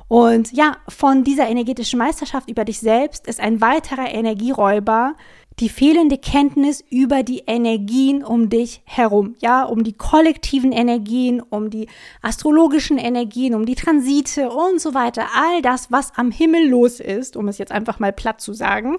Und 0.08 0.52
ja, 0.52 0.78
von 0.88 1.22
dieser 1.22 1.48
energetischen 1.48 1.98
Meisterschaft 1.98 2.50
über 2.50 2.64
dich 2.64 2.80
selbst 2.80 3.26
ist 3.26 3.40
ein 3.40 3.60
weiterer 3.60 4.12
Energieräuber 4.12 5.14
die 5.60 5.68
fehlende 5.68 6.18
Kenntnis 6.18 6.84
über 6.88 7.22
die 7.22 7.42
Energien 7.46 8.22
um 8.22 8.48
dich 8.48 8.80
herum, 8.84 9.34
ja, 9.40 9.64
um 9.64 9.82
die 9.82 9.92
kollektiven 9.92 10.70
Energien, 10.70 11.40
um 11.40 11.68
die 11.68 11.88
astrologischen 12.22 12.96
Energien, 12.96 13.54
um 13.54 13.66
die 13.66 13.74
Transite 13.74 14.50
und 14.50 14.80
so 14.80 14.94
weiter, 14.94 15.26
all 15.34 15.60
das, 15.62 15.90
was 15.90 16.12
am 16.16 16.30
Himmel 16.30 16.68
los 16.68 17.00
ist, 17.00 17.36
um 17.36 17.48
es 17.48 17.58
jetzt 17.58 17.72
einfach 17.72 17.98
mal 17.98 18.12
platt 18.12 18.40
zu 18.40 18.52
sagen, 18.52 18.98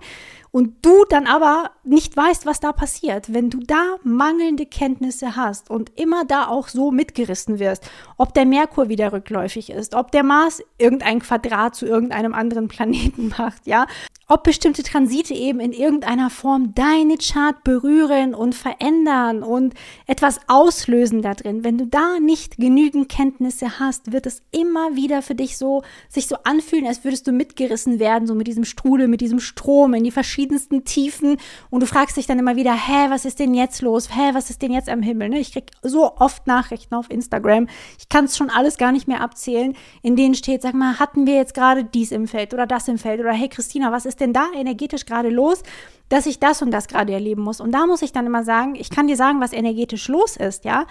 und 0.52 0.86
du 0.86 1.06
dann 1.10 1.28
aber 1.28 1.72
nicht 1.84 2.16
weißt, 2.16 2.46
was 2.46 2.60
da 2.60 2.72
passiert, 2.72 3.34
wenn 3.34 3.50
du 3.50 3.60
da 3.60 3.98
mangelnde 4.04 4.66
Kenntnisse 4.66 5.36
hast 5.36 5.70
und 5.70 5.92
immer 6.00 6.26
da 6.26 6.48
auch 6.48 6.68
so 6.68 6.92
mitgerissen 6.92 7.60
wirst, 7.60 7.90
ob 8.18 8.34
der 8.34 8.46
Merkur 8.46 8.90
wieder 8.90 9.14
rückläufig 9.14 9.70
ist, 9.70 9.96
ob 9.96 10.12
der 10.12 10.24
Mars 10.24 10.62
irgendein 10.78 11.20
Quadrat 11.20 11.76
zu 11.76 11.86
irgendeinem 11.86 12.34
anderen 12.34 12.68
Planeten 12.68 13.30
macht, 13.38 13.68
ja, 13.68 13.86
ob 14.30 14.44
bestimmte 14.44 14.84
Transite 14.84 15.34
eben 15.34 15.60
in 15.60 15.74
irgendeiner 15.74 16.30
Form 16.30 16.76
deine 16.76 17.18
Chart 17.18 17.64
berühren 17.64 18.36
und 18.36 18.54
verändern 18.54 19.42
und 19.42 19.74
etwas 20.06 20.40
auslösen 20.48 21.24
da 21.24 21.34
drin. 21.34 21.64
Wenn 21.64 21.80
du 21.80 21.88
da 21.88 22.20
nicht 22.20 22.58
genügend 22.58 23.10
Kenntnisse 23.10 23.80
hast, 23.80 24.12
wird 24.12 24.28
es 24.28 24.44
immer 24.52 24.96
wieder 24.96 25.24
für 25.24 25.34
dich 25.34 25.58
so 25.58 25.82
sich 26.10 26.28
so 26.28 26.36
anfühlen, 26.44 26.86
als 26.86 27.04
würdest 27.04 27.26
du 27.26 27.32
mitgerissen 27.32 28.00
werden, 28.00 28.28
so 28.28 28.36
mit 28.36 28.46
diesem 28.46 28.66
Strudel, 28.66 29.08
mit 29.08 29.22
diesem 29.22 29.40
Strom 29.40 29.96
in 29.96 30.04
die 30.04 30.12
verschiedensten 30.40 30.86
Tiefen 30.86 31.38
und 31.70 31.82
du 31.82 31.86
fragst 31.86 32.16
dich 32.16 32.26
dann 32.26 32.40
immer 32.40 32.56
wieder, 32.56 32.74
hä, 32.74 33.10
was 33.10 33.26
ist 33.26 33.40
denn 33.40 33.54
jetzt 33.54 33.82
los? 33.82 34.16
Hä, 34.16 34.32
was 34.34 34.50
ist 34.50 34.62
denn 34.62 34.72
jetzt 34.72 34.88
am 34.88 35.02
Himmel? 35.02 35.28
Ne? 35.28 35.40
Ich 35.40 35.52
krieg 35.52 35.72
so 35.82 36.16
oft 36.16 36.48
Nachrichten 36.48 36.96
auf 36.96 37.12
Instagram. 37.12 37.68
Ich 37.98 38.08
kann 38.08 38.24
es 38.24 38.38
schon 38.38 38.50
alles 38.50 38.78
gar 38.78 38.94
nicht 38.94 39.06
mehr 39.06 39.20
abzählen, 39.20 39.76
in 40.02 40.16
denen 40.16 40.36
steht, 40.36 40.62
sag 40.62 40.76
mal, 40.76 40.98
hatten 40.98 41.28
wir 41.28 41.36
jetzt 41.36 41.54
gerade 41.54 41.84
dies 41.84 42.14
im 42.14 42.26
Feld 42.26 42.54
oder 42.54 42.66
das 42.68 42.88
im 42.88 42.98
Feld 42.98 43.20
oder 43.20 43.34
hey 43.34 43.50
Christina, 43.50 43.92
was 43.92 44.06
ist 44.06 44.22
denn 44.22 44.32
da 44.32 44.48
energetisch 44.56 45.06
gerade 45.06 45.30
los, 45.30 45.62
dass 46.10 46.26
ich 46.26 46.40
das 46.40 46.62
und 46.62 46.72
das 46.72 46.88
gerade 46.88 47.14
erleben 47.14 47.42
muss? 47.42 47.62
Und 47.62 47.72
da 47.72 47.86
muss 47.86 48.02
ich 48.02 48.12
dann 48.12 48.26
immer 48.26 48.44
sagen, 48.44 48.76
ich 48.76 48.90
kann 48.90 49.08
dir 49.08 49.16
sagen, 49.16 49.40
was 49.40 49.54
energetisch 49.54 50.08
los 50.08 50.38
ist, 50.38 50.66
ja, 50.66 50.86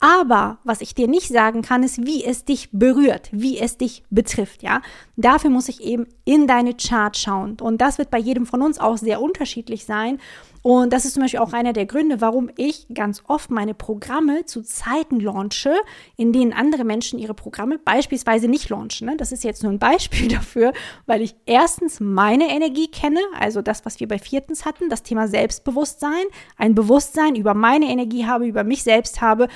aber 0.00 0.58
was 0.64 0.82
ich 0.82 0.94
dir 0.94 1.08
nicht 1.08 1.28
sagen 1.28 1.62
kann, 1.62 1.82
ist, 1.82 2.04
wie 2.04 2.24
es 2.24 2.44
dich 2.44 2.68
berührt, 2.72 3.30
wie 3.32 3.58
es 3.58 3.78
dich 3.78 4.04
betrifft, 4.10 4.62
ja. 4.62 4.82
Dafür 5.16 5.48
muss 5.48 5.68
ich 5.68 5.80
eben 5.80 6.06
in 6.24 6.46
deine 6.46 6.74
Chart 6.74 7.16
schauen. 7.16 7.56
Und 7.60 7.80
das 7.80 7.96
wird 7.96 8.10
bei 8.10 8.18
jedem 8.18 8.44
von 8.44 8.60
uns 8.60 8.78
auch 8.78 8.98
sehr 8.98 9.22
unterschiedlich 9.22 9.86
sein. 9.86 10.18
Und 10.66 10.94
das 10.94 11.04
ist 11.04 11.12
zum 11.12 11.20
Beispiel 11.20 11.40
auch 11.40 11.52
einer 11.52 11.74
der 11.74 11.84
Gründe, 11.84 12.22
warum 12.22 12.48
ich 12.56 12.86
ganz 12.94 13.22
oft 13.28 13.50
meine 13.50 13.74
Programme 13.74 14.46
zu 14.46 14.62
Zeiten 14.62 15.20
launche, 15.20 15.74
in 16.16 16.32
denen 16.32 16.54
andere 16.54 16.84
Menschen 16.84 17.18
ihre 17.18 17.34
Programme 17.34 17.78
beispielsweise 17.78 18.48
nicht 18.48 18.70
launchen. 18.70 19.08
Ne? 19.08 19.18
Das 19.18 19.30
ist 19.30 19.44
jetzt 19.44 19.62
nur 19.62 19.70
ein 19.70 19.78
Beispiel 19.78 20.26
dafür, 20.34 20.72
weil 21.04 21.20
ich 21.20 21.36
erstens 21.44 22.00
meine 22.00 22.48
Energie 22.48 22.88
kenne, 22.90 23.20
also 23.38 23.60
das, 23.60 23.84
was 23.84 24.00
wir 24.00 24.08
bei 24.08 24.18
viertens 24.18 24.64
hatten, 24.64 24.88
das 24.88 25.02
Thema 25.02 25.28
Selbstbewusstsein, 25.28 26.24
ein 26.56 26.74
Bewusstsein 26.74 27.36
über 27.36 27.52
meine 27.52 27.90
Energie 27.90 28.24
habe, 28.24 28.46
über 28.46 28.64
mich 28.64 28.84
selbst 28.84 29.20
habe 29.20 29.48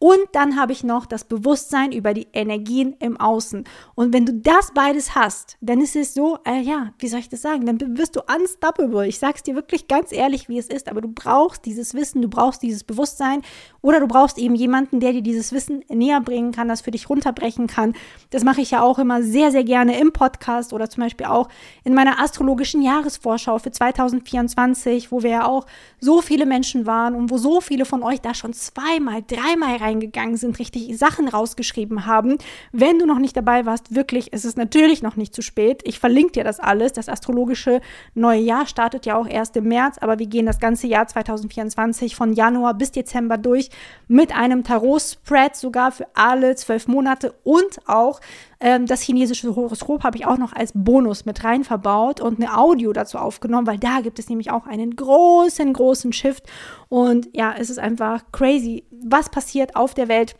und 0.00 0.18
dann 0.32 0.60
habe 0.60 0.72
ich 0.72 0.84
noch 0.84 1.06
das 1.06 1.24
Bewusstsein 1.24 1.92
über 1.92 2.12
die 2.12 2.26
Energien 2.32 2.94
im 2.98 3.18
Außen. 3.18 3.64
Und 3.94 4.12
wenn 4.12 4.26
du 4.26 4.34
das 4.34 4.72
beides 4.74 5.14
hast, 5.14 5.56
dann 5.60 5.80
ist 5.80 5.96
es 5.96 6.12
so, 6.12 6.38
äh, 6.44 6.60
ja, 6.60 6.92
wie 6.98 7.08
soll 7.08 7.20
ich 7.20 7.30
das 7.30 7.40
sagen? 7.40 7.64
Dann 7.64 7.96
wirst 7.96 8.16
du 8.16 8.20
unstoppable. 8.20 9.06
Ich 9.06 9.18
sage 9.18 9.34
es 9.36 9.42
dir 9.44 9.54
wirklich 9.54 9.88
ganz 9.88 10.12
ehrlich, 10.12 10.48
wie 10.48 10.58
es 10.58 10.66
ist. 10.66 10.90
Aber 10.90 11.00
du 11.00 11.08
brauchst 11.08 11.64
dieses 11.64 11.94
Wissen, 11.94 12.20
du 12.20 12.28
brauchst 12.28 12.62
dieses 12.62 12.84
Bewusstsein 12.84 13.40
oder 13.80 14.00
du 14.00 14.06
brauchst 14.06 14.36
eben 14.36 14.54
jemanden, 14.54 15.00
der 15.00 15.12
dir 15.12 15.22
dieses 15.22 15.52
Wissen 15.52 15.84
näher 15.88 16.20
bringen 16.20 16.52
kann, 16.52 16.68
das 16.68 16.82
für 16.82 16.90
dich 16.90 17.08
runterbrechen 17.08 17.66
kann. 17.66 17.94
Das 18.28 18.44
mache 18.44 18.60
ich 18.60 18.72
ja 18.72 18.82
auch 18.82 18.98
immer 18.98 19.22
sehr, 19.22 19.52
sehr 19.52 19.64
gerne 19.64 19.98
im 19.98 20.12
Podcast 20.12 20.72
oder 20.74 20.90
zum 20.90 21.04
Beispiel 21.04 21.26
auch 21.26 21.48
in 21.82 21.94
meiner 21.94 22.20
astrologischen 22.20 22.82
Jahresvorschau 22.82 23.58
für 23.58 23.70
2024, 23.70 25.12
wo 25.12 25.22
wir 25.22 25.30
ja 25.30 25.46
auch 25.46 25.66
so 25.98 26.20
viele 26.20 26.46
Menschen 26.46 26.84
waren 26.84 27.14
und 27.14 27.30
wo 27.30 27.38
so 27.38 27.62
viele 27.62 27.86
von 27.86 28.02
euch 28.02 28.20
da 28.20 28.34
schon 28.34 28.52
zweimal, 28.52 29.22
dreimal 29.26 29.76
rein 29.76 29.83
reingegangen 29.84 30.36
sind, 30.36 30.58
richtig 30.58 30.96
Sachen 30.98 31.28
rausgeschrieben 31.28 32.06
haben. 32.06 32.38
Wenn 32.72 32.98
du 32.98 33.06
noch 33.06 33.18
nicht 33.18 33.36
dabei 33.36 33.66
warst, 33.66 33.94
wirklich, 33.94 34.32
es 34.32 34.44
ist 34.44 34.56
natürlich 34.56 35.02
noch 35.02 35.16
nicht 35.16 35.34
zu 35.34 35.42
spät. 35.42 35.82
Ich 35.84 35.98
verlinke 35.98 36.32
dir 36.32 36.44
das 36.44 36.58
alles. 36.58 36.92
Das 36.92 37.08
astrologische 37.08 37.80
neue 38.14 38.40
Jahr 38.40 38.66
startet 38.66 39.06
ja 39.06 39.16
auch 39.16 39.26
erst 39.26 39.56
im 39.56 39.68
März, 39.68 39.98
aber 40.00 40.18
wir 40.18 40.26
gehen 40.26 40.46
das 40.46 40.58
ganze 40.58 40.86
Jahr 40.86 41.06
2024 41.06 42.16
von 42.16 42.32
Januar 42.32 42.74
bis 42.74 42.92
Dezember 42.92 43.36
durch 43.36 43.70
mit 44.08 44.34
einem 44.34 44.64
Tarot-Spread 44.64 45.54
sogar 45.56 45.92
für 45.92 46.06
alle 46.14 46.56
zwölf 46.56 46.88
Monate 46.88 47.34
und 47.44 47.78
auch 47.86 48.20
ähm, 48.60 48.86
das 48.86 49.02
chinesische 49.02 49.54
Horoskop 49.54 50.04
habe 50.04 50.16
ich 50.16 50.26
auch 50.26 50.38
noch 50.38 50.52
als 50.52 50.72
Bonus 50.74 51.24
mit 51.24 51.44
rein 51.44 51.64
verbaut 51.64 52.20
und 52.20 52.40
eine 52.40 52.56
Audio 52.56 52.92
dazu 52.92 53.18
aufgenommen, 53.18 53.66
weil 53.66 53.78
da 53.78 54.00
gibt 54.00 54.18
es 54.18 54.28
nämlich 54.28 54.50
auch 54.50 54.66
einen 54.66 54.96
großen, 54.96 55.72
großen 55.72 56.12
Shift. 56.12 56.44
Und 56.88 57.28
ja, 57.32 57.54
es 57.58 57.70
ist 57.70 57.78
einfach 57.78 58.22
crazy, 58.32 58.84
was 58.90 59.28
passiert 59.28 59.76
auf 59.76 59.94
der 59.94 60.08
Welt 60.08 60.36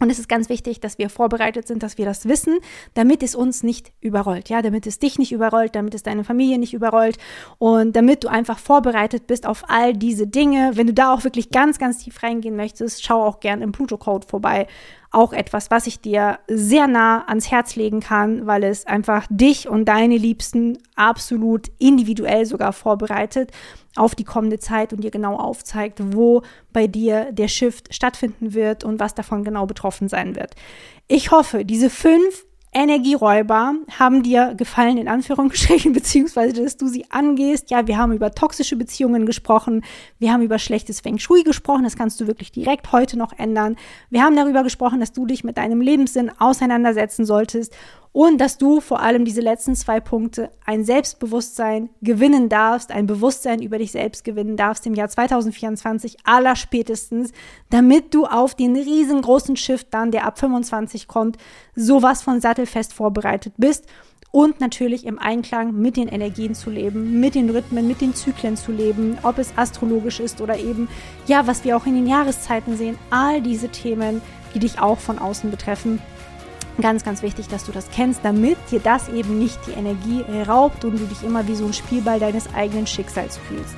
und 0.00 0.10
es 0.10 0.18
ist 0.18 0.28
ganz 0.28 0.48
wichtig, 0.48 0.80
dass 0.80 0.98
wir 0.98 1.10
vorbereitet 1.10 1.66
sind, 1.66 1.82
dass 1.82 1.98
wir 1.98 2.04
das 2.04 2.28
wissen, 2.28 2.58
damit 2.94 3.22
es 3.22 3.34
uns 3.34 3.62
nicht 3.62 3.92
überrollt, 4.00 4.48
ja, 4.48 4.62
damit 4.62 4.86
es 4.86 5.00
dich 5.00 5.18
nicht 5.18 5.32
überrollt, 5.32 5.74
damit 5.74 5.94
es 5.94 6.04
deine 6.04 6.22
Familie 6.22 6.58
nicht 6.58 6.72
überrollt 6.72 7.18
und 7.58 7.96
damit 7.96 8.22
du 8.22 8.28
einfach 8.28 8.58
vorbereitet 8.58 9.26
bist 9.26 9.44
auf 9.46 9.64
all 9.68 9.94
diese 9.94 10.28
Dinge. 10.28 10.72
Wenn 10.74 10.86
du 10.86 10.94
da 10.94 11.12
auch 11.12 11.24
wirklich 11.24 11.50
ganz, 11.50 11.78
ganz 11.78 11.98
tief 11.98 12.22
reingehen 12.22 12.54
möchtest, 12.54 13.04
schau 13.04 13.24
auch 13.24 13.40
gern 13.40 13.60
im 13.60 13.72
Pluto-Code 13.72 14.26
vorbei 14.26 14.68
auch 15.10 15.32
etwas, 15.32 15.70
was 15.70 15.86
ich 15.86 16.00
dir 16.00 16.38
sehr 16.48 16.86
nah 16.86 17.24
ans 17.26 17.50
Herz 17.50 17.76
legen 17.76 18.00
kann, 18.00 18.46
weil 18.46 18.64
es 18.64 18.86
einfach 18.86 19.26
dich 19.30 19.68
und 19.68 19.86
deine 19.86 20.16
Liebsten 20.16 20.78
absolut 20.96 21.68
individuell 21.78 22.44
sogar 22.44 22.72
vorbereitet 22.72 23.52
auf 23.96 24.14
die 24.14 24.24
kommende 24.24 24.58
Zeit 24.58 24.92
und 24.92 25.02
dir 25.02 25.10
genau 25.10 25.36
aufzeigt, 25.36 26.00
wo 26.14 26.42
bei 26.72 26.86
dir 26.86 27.32
der 27.32 27.48
Shift 27.48 27.92
stattfinden 27.94 28.54
wird 28.54 28.84
und 28.84 29.00
was 29.00 29.14
davon 29.14 29.44
genau 29.44 29.66
betroffen 29.66 30.08
sein 30.08 30.36
wird. 30.36 30.54
Ich 31.08 31.30
hoffe, 31.30 31.64
diese 31.64 31.90
fünf 31.90 32.44
Energieräuber 32.72 33.74
haben 33.98 34.22
dir 34.22 34.54
gefallen, 34.54 34.98
in 34.98 35.08
Anführungsstrichen, 35.08 35.92
beziehungsweise, 35.94 36.62
dass 36.62 36.76
du 36.76 36.88
sie 36.88 37.10
angehst. 37.10 37.70
Ja, 37.70 37.86
wir 37.86 37.96
haben 37.96 38.12
über 38.12 38.32
toxische 38.32 38.76
Beziehungen 38.76 39.26
gesprochen. 39.26 39.84
Wir 40.18 40.32
haben 40.32 40.42
über 40.42 40.58
schlechtes 40.58 41.00
Feng 41.00 41.18
Shui 41.18 41.42
gesprochen. 41.42 41.84
Das 41.84 41.96
kannst 41.96 42.20
du 42.20 42.26
wirklich 42.26 42.52
direkt 42.52 42.92
heute 42.92 43.18
noch 43.18 43.32
ändern. 43.38 43.76
Wir 44.10 44.22
haben 44.22 44.36
darüber 44.36 44.62
gesprochen, 44.62 45.00
dass 45.00 45.12
du 45.12 45.26
dich 45.26 45.44
mit 45.44 45.56
deinem 45.56 45.80
Lebenssinn 45.80 46.30
auseinandersetzen 46.38 47.24
solltest 47.24 47.74
und 48.18 48.38
dass 48.38 48.58
du 48.58 48.80
vor 48.80 48.98
allem 48.98 49.24
diese 49.24 49.40
letzten 49.40 49.76
zwei 49.76 50.00
Punkte 50.00 50.50
ein 50.66 50.82
Selbstbewusstsein 50.84 51.88
gewinnen 52.02 52.48
darfst, 52.48 52.90
ein 52.90 53.06
Bewusstsein 53.06 53.62
über 53.62 53.78
dich 53.78 53.92
selbst 53.92 54.24
gewinnen 54.24 54.56
darfst 54.56 54.84
im 54.86 54.94
Jahr 54.94 55.08
2024 55.08 56.16
aller 56.24 56.56
spätestens, 56.56 57.30
damit 57.70 58.12
du 58.12 58.26
auf 58.26 58.56
den 58.56 58.74
riesengroßen 58.74 59.54
Shift 59.54 59.94
dann, 59.94 60.10
der 60.10 60.26
ab 60.26 60.36
25 60.40 61.06
kommt, 61.06 61.36
sowas 61.76 62.20
von 62.20 62.40
sattelfest 62.40 62.92
vorbereitet 62.92 63.52
bist 63.56 63.86
und 64.32 64.58
natürlich 64.60 65.06
im 65.06 65.20
Einklang 65.20 65.76
mit 65.76 65.96
den 65.96 66.08
Energien 66.08 66.56
zu 66.56 66.70
leben, 66.70 67.20
mit 67.20 67.36
den 67.36 67.50
Rhythmen, 67.50 67.86
mit 67.86 68.00
den 68.00 68.16
Zyklen 68.16 68.56
zu 68.56 68.72
leben, 68.72 69.16
ob 69.22 69.38
es 69.38 69.52
astrologisch 69.54 70.18
ist 70.18 70.40
oder 70.40 70.58
eben, 70.58 70.88
ja, 71.28 71.46
was 71.46 71.62
wir 71.62 71.76
auch 71.76 71.86
in 71.86 71.94
den 71.94 72.08
Jahreszeiten 72.08 72.76
sehen, 72.76 72.98
all 73.10 73.40
diese 73.40 73.68
Themen, 73.68 74.22
die 74.54 74.58
dich 74.58 74.80
auch 74.80 74.98
von 74.98 75.20
außen 75.20 75.52
betreffen, 75.52 76.00
Ganz, 76.80 77.04
ganz 77.04 77.22
wichtig, 77.22 77.48
dass 77.48 77.64
du 77.64 77.72
das 77.72 77.90
kennst, 77.90 78.20
damit 78.22 78.56
dir 78.70 78.78
das 78.78 79.08
eben 79.08 79.38
nicht 79.38 79.58
die 79.66 79.72
Energie 79.72 80.24
raubt 80.46 80.84
und 80.84 80.98
du 80.98 81.06
dich 81.06 81.24
immer 81.24 81.46
wie 81.48 81.56
so 81.56 81.66
ein 81.66 81.72
Spielball 81.72 82.20
deines 82.20 82.54
eigenen 82.54 82.86
Schicksals 82.86 83.38
fühlst. 83.48 83.74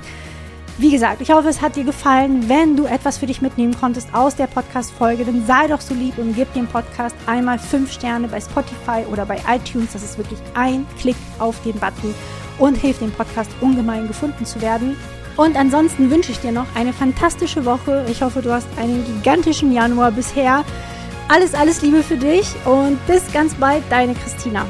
Wie 0.77 0.91
gesagt, 0.91 1.21
ich 1.21 1.31
hoffe, 1.31 1.49
es 1.49 1.61
hat 1.61 1.75
dir 1.75 1.83
gefallen. 1.83 2.47
Wenn 2.47 2.77
du 2.77 2.85
etwas 2.85 3.17
für 3.17 3.25
dich 3.25 3.41
mitnehmen 3.41 3.75
konntest 3.79 4.13
aus 4.13 4.35
der 4.35 4.47
Podcast-Folge, 4.47 5.25
dann 5.25 5.45
sei 5.45 5.67
doch 5.67 5.81
so 5.81 5.93
lieb 5.93 6.17
und 6.17 6.33
gib 6.35 6.51
dem 6.53 6.67
Podcast 6.67 7.15
einmal 7.25 7.59
fünf 7.59 7.91
Sterne 7.91 8.27
bei 8.27 8.39
Spotify 8.39 9.03
oder 9.11 9.25
bei 9.25 9.39
iTunes. 9.47 9.93
Das 9.93 10.03
ist 10.03 10.17
wirklich 10.17 10.39
ein 10.53 10.87
Klick 10.99 11.17
auf 11.39 11.61
den 11.63 11.73
Button 11.73 12.13
und 12.57 12.75
hilft 12.75 13.01
dem 13.01 13.11
Podcast 13.11 13.51
ungemein 13.61 14.07
gefunden 14.07 14.45
zu 14.45 14.61
werden. 14.61 14.95
Und 15.37 15.55
ansonsten 15.55 16.09
wünsche 16.09 16.31
ich 16.31 16.39
dir 16.39 16.51
noch 16.51 16.67
eine 16.75 16.93
fantastische 16.93 17.65
Woche. 17.65 18.05
Ich 18.09 18.21
hoffe, 18.21 18.41
du 18.41 18.51
hast 18.51 18.67
einen 18.77 19.03
gigantischen 19.05 19.71
Januar 19.71 20.11
bisher. 20.11 20.63
Alles, 21.33 21.53
alles 21.53 21.81
Liebe 21.81 22.03
für 22.03 22.17
dich 22.17 22.45
und 22.65 22.99
bis 23.07 23.31
ganz 23.31 23.55
bald, 23.55 23.83
deine 23.89 24.13
Christina. 24.15 24.65